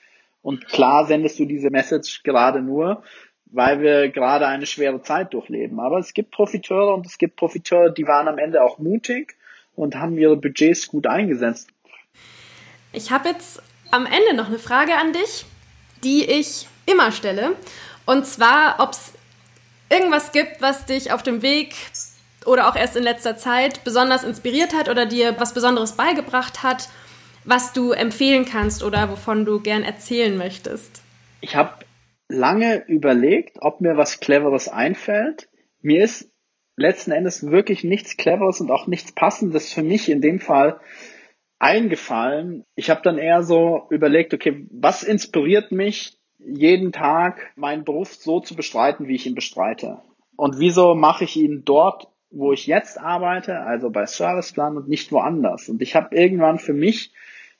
Und 0.41 0.67
klar 0.67 1.05
sendest 1.05 1.37
du 1.37 1.45
diese 1.45 1.69
Message 1.69 2.23
gerade 2.23 2.61
nur, 2.61 3.03
weil 3.45 3.81
wir 3.81 4.09
gerade 4.09 4.47
eine 4.47 4.65
schwere 4.65 5.01
Zeit 5.01 5.33
durchleben. 5.33 5.79
Aber 5.79 5.99
es 5.99 6.13
gibt 6.13 6.31
Profiteure 6.31 6.95
und 6.95 7.05
es 7.05 7.17
gibt 7.17 7.35
Profiteure, 7.35 7.91
die 7.91 8.07
waren 8.07 8.27
am 8.27 8.37
Ende 8.37 8.63
auch 8.63 8.79
mutig 8.79 9.35
und 9.75 9.95
haben 9.95 10.17
ihre 10.17 10.37
Budgets 10.37 10.87
gut 10.87 11.05
eingesetzt. 11.05 11.69
Ich 12.91 13.11
habe 13.11 13.29
jetzt 13.29 13.61
am 13.91 14.05
Ende 14.05 14.35
noch 14.35 14.47
eine 14.47 14.59
Frage 14.59 14.95
an 14.95 15.13
dich, 15.13 15.45
die 16.03 16.25
ich 16.25 16.67
immer 16.85 17.11
stelle. 17.11 17.55
Und 18.05 18.25
zwar, 18.25 18.79
ob 18.79 18.91
es 18.91 19.13
irgendwas 19.89 20.31
gibt, 20.31 20.61
was 20.61 20.85
dich 20.85 21.11
auf 21.11 21.23
dem 21.23 21.41
Weg 21.41 21.75
oder 22.45 22.69
auch 22.69 22.75
erst 22.75 22.95
in 22.95 23.03
letzter 23.03 23.37
Zeit 23.37 23.83
besonders 23.83 24.23
inspiriert 24.23 24.73
hat 24.73 24.89
oder 24.89 25.05
dir 25.05 25.39
was 25.39 25.53
Besonderes 25.53 25.93
beigebracht 25.93 26.63
hat, 26.63 26.89
was 27.43 27.73
du 27.73 27.91
empfehlen 27.91 28.45
kannst 28.45 28.83
oder 28.83 29.09
wovon 29.09 29.45
du 29.45 29.59
gern 29.59 29.83
erzählen 29.83 30.37
möchtest. 30.37 31.01
Ich 31.41 31.55
habe 31.55 31.85
lange 32.27 32.83
überlegt, 32.87 33.57
ob 33.61 33.81
mir 33.81 33.97
was 33.97 34.19
Cleveres 34.19 34.67
einfällt. 34.67 35.49
Mir 35.81 36.03
ist 36.03 36.31
letzten 36.75 37.11
Endes 37.11 37.49
wirklich 37.49 37.83
nichts 37.83 38.17
Cleveres 38.17 38.61
und 38.61 38.71
auch 38.71 38.87
nichts 38.87 39.11
Passendes 39.11 39.73
für 39.73 39.83
mich 39.83 40.09
in 40.09 40.21
dem 40.21 40.39
Fall 40.39 40.79
eingefallen. 41.59 42.63
Ich 42.75 42.89
habe 42.89 43.01
dann 43.03 43.17
eher 43.17 43.43
so 43.43 43.87
überlegt, 43.89 44.33
okay, 44.33 44.65
was 44.71 45.03
inspiriert 45.03 45.71
mich 45.71 46.18
jeden 46.39 46.91
Tag 46.91 47.51
meinen 47.55 47.83
Beruf 47.83 48.13
so 48.13 48.39
zu 48.39 48.55
bestreiten, 48.55 49.07
wie 49.07 49.15
ich 49.15 49.27
ihn 49.27 49.35
bestreite. 49.35 50.01
Und 50.35 50.59
wieso 50.59 50.95
mache 50.95 51.25
ich 51.25 51.35
ihn 51.35 51.63
dort, 51.65 52.07
wo 52.31 52.53
ich 52.53 52.65
jetzt 52.67 52.99
arbeite, 52.99 53.59
also 53.59 53.89
bei 53.89 54.05
Serviceplan 54.05 54.77
und 54.77 54.87
nicht 54.87 55.11
woanders? 55.11 55.67
Und 55.69 55.81
ich 55.81 55.95
habe 55.95 56.15
irgendwann 56.15 56.59
für 56.59 56.73
mich 56.73 57.11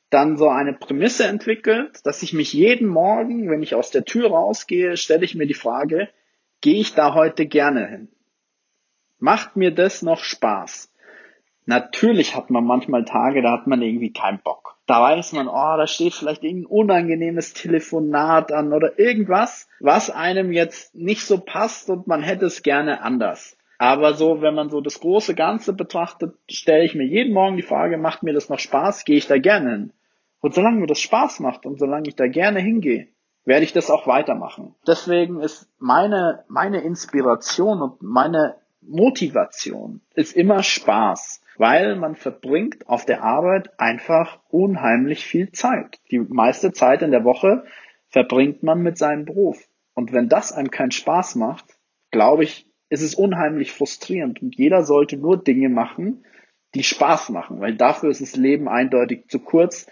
dann 0.10 0.38
so 0.38 0.50
eine 0.50 0.74
Prämisse 0.74 1.26
entwickelt, 1.26 2.00
dass 2.06 2.24
ich 2.24 2.34
mich 2.34 2.54
jeden 2.54 2.88
Morgen, 2.88 3.50
wenn 3.50 3.62
ich 3.62 3.76
aus 3.76 3.92
der 3.92 4.06
Tür 4.06 4.30
rausgehe, 4.30 4.98
stelle 4.98 5.26
ich 5.26 5.36
mir 5.36 5.46
die 5.46 5.54
Frage, 5.54 6.10
gehe 6.62 6.80
ich 6.80 6.96
da 6.96 7.14
heute 7.14 7.46
gerne 7.46 7.88
hin? 7.88 8.08
Macht 9.20 9.56
mir 9.56 9.72
das 9.72 10.02
noch 10.02 10.24
Spaß? 10.24 10.92
Natürlich 11.66 12.36
hat 12.36 12.50
man 12.50 12.64
manchmal 12.64 13.06
Tage, 13.06 13.42
da 13.42 13.52
hat 13.52 13.68
man 13.68 13.82
irgendwie 13.82 14.12
keinen 14.12 14.40
Bock. 14.40 14.79
Da 14.90 15.04
weiß 15.04 15.34
man, 15.34 15.48
oh, 15.48 15.78
da 15.78 15.86
steht 15.86 16.16
vielleicht 16.16 16.44
irgendein 16.44 16.66
unangenehmes 16.66 17.54
Telefonat 17.54 18.52
an 18.52 18.74
oder 18.74 18.98
irgendwas, 18.98 19.70
was 19.80 20.10
einem 20.10 20.52
jetzt 20.52 20.96
nicht 20.96 21.22
so 21.28 21.38
passt 21.38 21.92
und 21.92 22.08
man 22.08 22.24
hätte 22.24 22.48
es 22.48 22.64
gerne 22.64 23.04
anders. 23.04 23.56
Aber 23.78 24.16
so, 24.16 24.42
wenn 24.42 24.56
man 24.56 24.72
so 24.72 24.82
das 24.82 25.00
große 25.00 25.36
Ganze 25.36 25.74
betrachtet, 25.74 26.34
stelle 26.50 26.84
ich 26.84 26.96
mir 26.96 27.06
jeden 27.06 27.36
Morgen 27.36 27.56
die 27.56 27.62
Frage, 27.62 28.00
macht 28.00 28.24
mir 28.24 28.34
das 28.34 28.50
noch 28.50 28.58
Spaß? 28.58 29.06
Gehe 29.06 29.18
ich 29.18 29.28
da 29.28 29.38
gerne 29.38 29.70
hin? 29.70 29.94
Und 30.42 30.56
solange 30.56 30.80
mir 30.80 30.88
das 30.88 31.02
Spaß 31.02 31.40
macht 31.40 31.68
und 31.68 31.78
solange 31.78 32.08
ich 32.08 32.16
da 32.16 32.26
gerne 32.26 32.60
hingehe, 32.60 33.10
werde 33.46 33.66
ich 33.66 33.74
das 33.74 33.92
auch 33.92 34.08
weitermachen. 34.08 34.74
Deswegen 34.88 35.40
ist 35.40 35.70
meine, 35.78 36.46
meine 36.48 36.82
Inspiration 36.82 37.84
und 37.84 38.02
meine 38.02 38.56
Motivation 38.82 40.02
ist 40.16 40.36
immer 40.36 40.64
Spaß 40.64 41.44
weil 41.60 41.98
man 41.98 42.16
verbringt 42.16 42.88
auf 42.88 43.06
der 43.06 43.22
Arbeit 43.22 43.78
einfach 43.80 44.40
unheimlich 44.48 45.26
viel 45.26 45.52
Zeit. 45.52 46.00
Die 46.10 46.20
meiste 46.20 46.72
Zeit 46.72 47.02
in 47.02 47.12
der 47.12 47.26
Woche 47.26 47.66
verbringt 48.08 48.64
man 48.64 48.82
mit 48.82 48.98
seinem 48.98 49.26
Beruf. 49.26 49.68
Und 49.94 50.14
wenn 50.14 50.30
das 50.30 50.54
einem 50.54 50.72
keinen 50.72 50.92
Spaß 50.92 51.36
macht, 51.36 51.66
glaube 52.12 52.46
ich, 52.46 52.66
ist 52.88 53.02
es 53.02 53.14
unheimlich 53.14 53.74
frustrierend. 53.74 54.42
Und 54.42 54.56
jeder 54.56 54.84
sollte 54.84 55.18
nur 55.18 55.36
Dinge 55.36 55.68
machen, 55.68 56.24
die 56.76 56.84
Spaß 56.84 57.30
machen, 57.30 57.60
weil 57.60 57.76
dafür 57.76 58.10
ist 58.10 58.22
das 58.22 58.38
Leben 58.38 58.70
eindeutig 58.70 59.28
zu 59.28 59.40
kurz, 59.40 59.86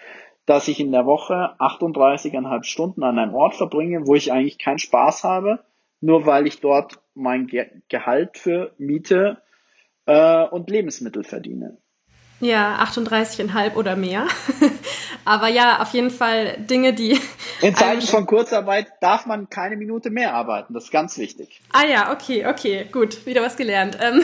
dass 0.45 0.69
ich 0.69 0.79
in 0.79 0.93
der 0.93 1.05
Woche 1.05 1.53
38,5 1.59 2.63
Stunden 2.63 3.03
an 3.03 3.19
einem 3.19 3.35
Ort 3.35 3.55
verbringe, 3.55 4.07
wo 4.07 4.15
ich 4.15 4.31
eigentlich 4.31 4.57
keinen 4.57 4.79
Spaß 4.79 5.25
habe, 5.25 5.59
nur 5.99 6.25
weil 6.25 6.47
ich 6.47 6.61
dort 6.61 7.01
mein 7.13 7.51
Gehalt 7.89 8.37
für 8.37 8.71
Miete 8.77 9.41
äh, 10.07 10.43
und 10.45 10.69
Lebensmittel 10.69 11.23
verdiene. 11.23 11.77
Ja, 12.39 12.83
38,5 12.83 13.73
oder 13.75 13.95
mehr. 13.95 14.27
Aber 15.25 15.47
ja, 15.47 15.81
auf 15.81 15.91
jeden 15.93 16.11
Fall 16.11 16.55
Dinge, 16.59 16.93
die. 16.93 17.19
In 17.61 17.75
Zeiten 17.75 18.03
von 18.03 18.25
Kurzarbeit 18.27 18.87
darf 19.01 19.25
man 19.25 19.49
keine 19.49 19.75
Minute 19.75 20.11
mehr 20.11 20.35
arbeiten. 20.35 20.73
Das 20.73 20.85
ist 20.85 20.91
ganz 20.91 21.17
wichtig. 21.17 21.61
Ah 21.73 21.85
ja, 21.85 22.11
okay, 22.11 22.45
okay, 22.45 22.85
gut. 22.91 23.25
Wieder 23.25 23.41
was 23.41 23.57
gelernt. 23.57 23.97
Ähm 23.99 24.23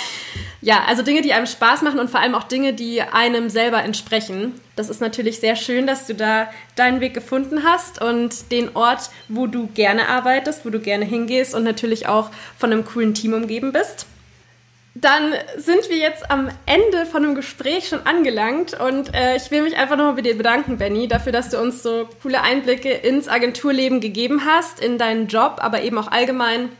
ja, 0.60 0.84
also 0.86 1.02
Dinge, 1.02 1.22
die 1.22 1.32
einem 1.32 1.46
Spaß 1.46 1.82
machen 1.82 1.98
und 1.98 2.08
vor 2.08 2.20
allem 2.20 2.36
auch 2.36 2.44
Dinge, 2.44 2.72
die 2.72 3.02
einem 3.02 3.50
selber 3.50 3.82
entsprechen. 3.82 4.54
Das 4.76 4.88
ist 4.88 5.00
natürlich 5.00 5.40
sehr 5.40 5.56
schön, 5.56 5.88
dass 5.88 6.06
du 6.06 6.14
da 6.14 6.48
deinen 6.76 7.00
Weg 7.00 7.14
gefunden 7.14 7.64
hast 7.64 8.00
und 8.00 8.52
den 8.52 8.76
Ort, 8.76 9.10
wo 9.28 9.48
du 9.48 9.66
gerne 9.66 10.08
arbeitest, 10.08 10.64
wo 10.64 10.70
du 10.70 10.78
gerne 10.78 11.04
hingehst 11.04 11.52
und 11.52 11.64
natürlich 11.64 12.06
auch 12.06 12.30
von 12.56 12.72
einem 12.72 12.84
coolen 12.84 13.12
Team 13.12 13.32
umgeben 13.32 13.72
bist. 13.72 14.06
Dann 14.94 15.34
sind 15.56 15.88
wir 15.88 15.96
jetzt 15.96 16.30
am 16.30 16.50
Ende 16.66 17.06
von 17.06 17.22
dem 17.22 17.36
Gespräch 17.36 17.88
schon 17.88 18.06
angelangt 18.06 18.74
und 18.74 19.14
äh, 19.14 19.36
ich 19.36 19.50
will 19.52 19.62
mich 19.62 19.76
einfach 19.76 19.96
nochmal 19.96 20.14
bei 20.14 20.22
dir 20.22 20.36
bedanken, 20.36 20.78
Benny, 20.78 21.06
dafür, 21.06 21.30
dass 21.30 21.48
du 21.48 21.60
uns 21.60 21.82
so 21.82 22.08
coole 22.22 22.42
Einblicke 22.42 22.90
ins 22.90 23.28
Agenturleben 23.28 24.00
gegeben 24.00 24.44
hast, 24.44 24.82
in 24.82 24.98
deinen 24.98 25.28
Job, 25.28 25.58
aber 25.60 25.82
eben 25.82 25.96
auch 25.96 26.08
allgemein. 26.08 26.70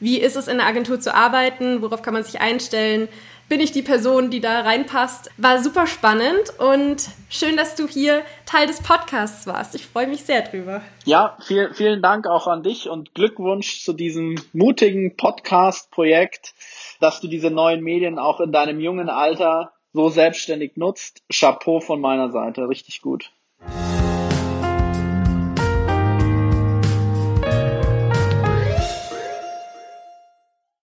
Wie 0.00 0.18
ist 0.18 0.36
es 0.36 0.48
in 0.48 0.58
der 0.58 0.66
Agentur 0.66 0.98
zu 0.98 1.14
arbeiten? 1.14 1.82
Worauf 1.82 2.00
kann 2.00 2.14
man 2.14 2.24
sich 2.24 2.40
einstellen? 2.40 3.08
Bin 3.48 3.60
ich 3.60 3.72
die 3.72 3.82
Person, 3.82 4.30
die 4.30 4.40
da 4.40 4.60
reinpasst? 4.60 5.30
War 5.38 5.62
super 5.62 5.86
spannend 5.86 6.52
und 6.58 7.08
schön, 7.30 7.56
dass 7.56 7.74
du 7.74 7.88
hier 7.88 8.22
Teil 8.44 8.66
des 8.66 8.82
Podcasts 8.82 9.46
warst. 9.46 9.74
Ich 9.74 9.86
freue 9.86 10.06
mich 10.06 10.22
sehr 10.24 10.42
drüber. 10.42 10.82
Ja, 11.06 11.36
viel, 11.40 11.72
vielen 11.72 12.02
Dank 12.02 12.26
auch 12.26 12.46
an 12.46 12.62
dich 12.62 12.90
und 12.90 13.14
Glückwunsch 13.14 13.82
zu 13.82 13.94
diesem 13.94 14.36
mutigen 14.52 15.16
Podcast-Projekt 15.16 16.52
dass 17.00 17.20
du 17.20 17.28
diese 17.28 17.50
neuen 17.50 17.82
Medien 17.82 18.18
auch 18.18 18.40
in 18.40 18.52
deinem 18.52 18.80
jungen 18.80 19.08
Alter 19.08 19.72
so 19.92 20.08
selbstständig 20.08 20.76
nutzt. 20.76 21.22
Chapeau 21.30 21.80
von 21.80 22.00
meiner 22.00 22.30
Seite, 22.30 22.68
richtig 22.68 23.02
gut. 23.02 23.32